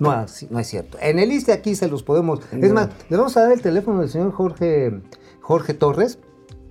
[0.00, 0.98] no, así- no es cierto.
[1.00, 2.40] En el ISTE aquí se los podemos...
[2.52, 5.00] Es más, le vamos a dar el teléfono del señor Jorge,
[5.40, 6.18] Jorge Torres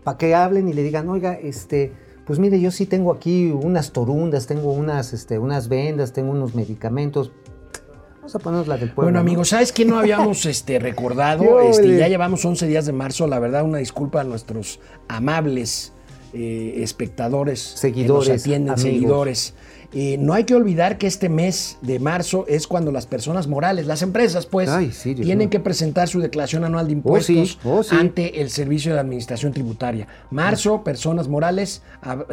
[0.03, 1.93] para que hablen y le digan, oiga, este,
[2.25, 6.55] pues mire, yo sí tengo aquí unas torundas, tengo unas, este, unas vendas, tengo unos
[6.55, 7.31] medicamentos.
[8.17, 9.07] Vamos a ponernos la del pueblo.
[9.07, 9.21] Bueno, ¿no?
[9.21, 11.61] amigos, ¿sabes qué no habíamos este, recordado?
[11.61, 13.27] Este, ya llevamos 11 días de marzo.
[13.27, 15.93] La verdad, una disculpa a nuestros amables
[16.33, 18.81] eh, espectadores, Seguidores, que nos atienden, amigos.
[18.81, 19.53] seguidores.
[19.93, 23.85] Eh, no hay que olvidar que este mes de marzo es cuando las personas morales,
[23.85, 27.33] las empresas, pues, Ay, sí, Dios tienen que presentar su declaración anual de Oh, sí,
[27.37, 27.95] impuestos oh, sí.
[27.95, 30.07] ante el Servicio de Administración Tributaria.
[30.31, 31.81] Marzo, personas morales,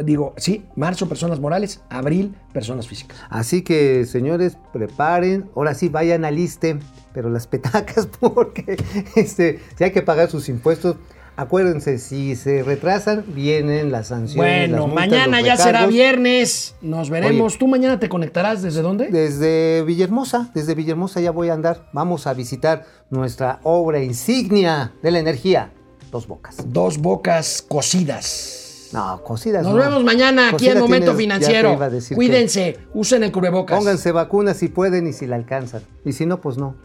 [0.03, 3.17] digo, sí, marzo, personas morales, abril, personas físicas.
[3.29, 5.49] Así que, señores, preparen.
[5.55, 6.79] Ahora sí, vayan al ISTE,
[7.13, 8.77] pero las petacas, porque
[9.15, 10.95] este, si hay que pagar sus impuestos,
[11.35, 14.69] acuérdense, si se retrasan, vienen las sanciones.
[14.69, 16.75] las Bueno, multas, mañana ya será viernes.
[16.81, 17.53] Nos veremos.
[17.53, 17.59] Oye.
[17.59, 19.07] ¿Tú mañana te conectarás desde dónde?
[19.07, 21.87] Desde Villahermosa, desde Villahermosa ya voy a andar.
[21.93, 25.71] Vamos a visitar nuestra obra insignia de la energía,
[26.11, 26.57] Dos Bocas.
[26.67, 28.89] Dos bocas cocidas.
[28.93, 29.79] No, cocidas Nos no.
[29.79, 31.79] vemos mañana aquí Cocidas en Momento tienes- Financiero.
[32.13, 33.77] Cuídense, usen el cubrebocas.
[33.77, 35.81] Pónganse vacunas si pueden y si la alcanzan.
[36.03, 36.75] Y si no, pues no.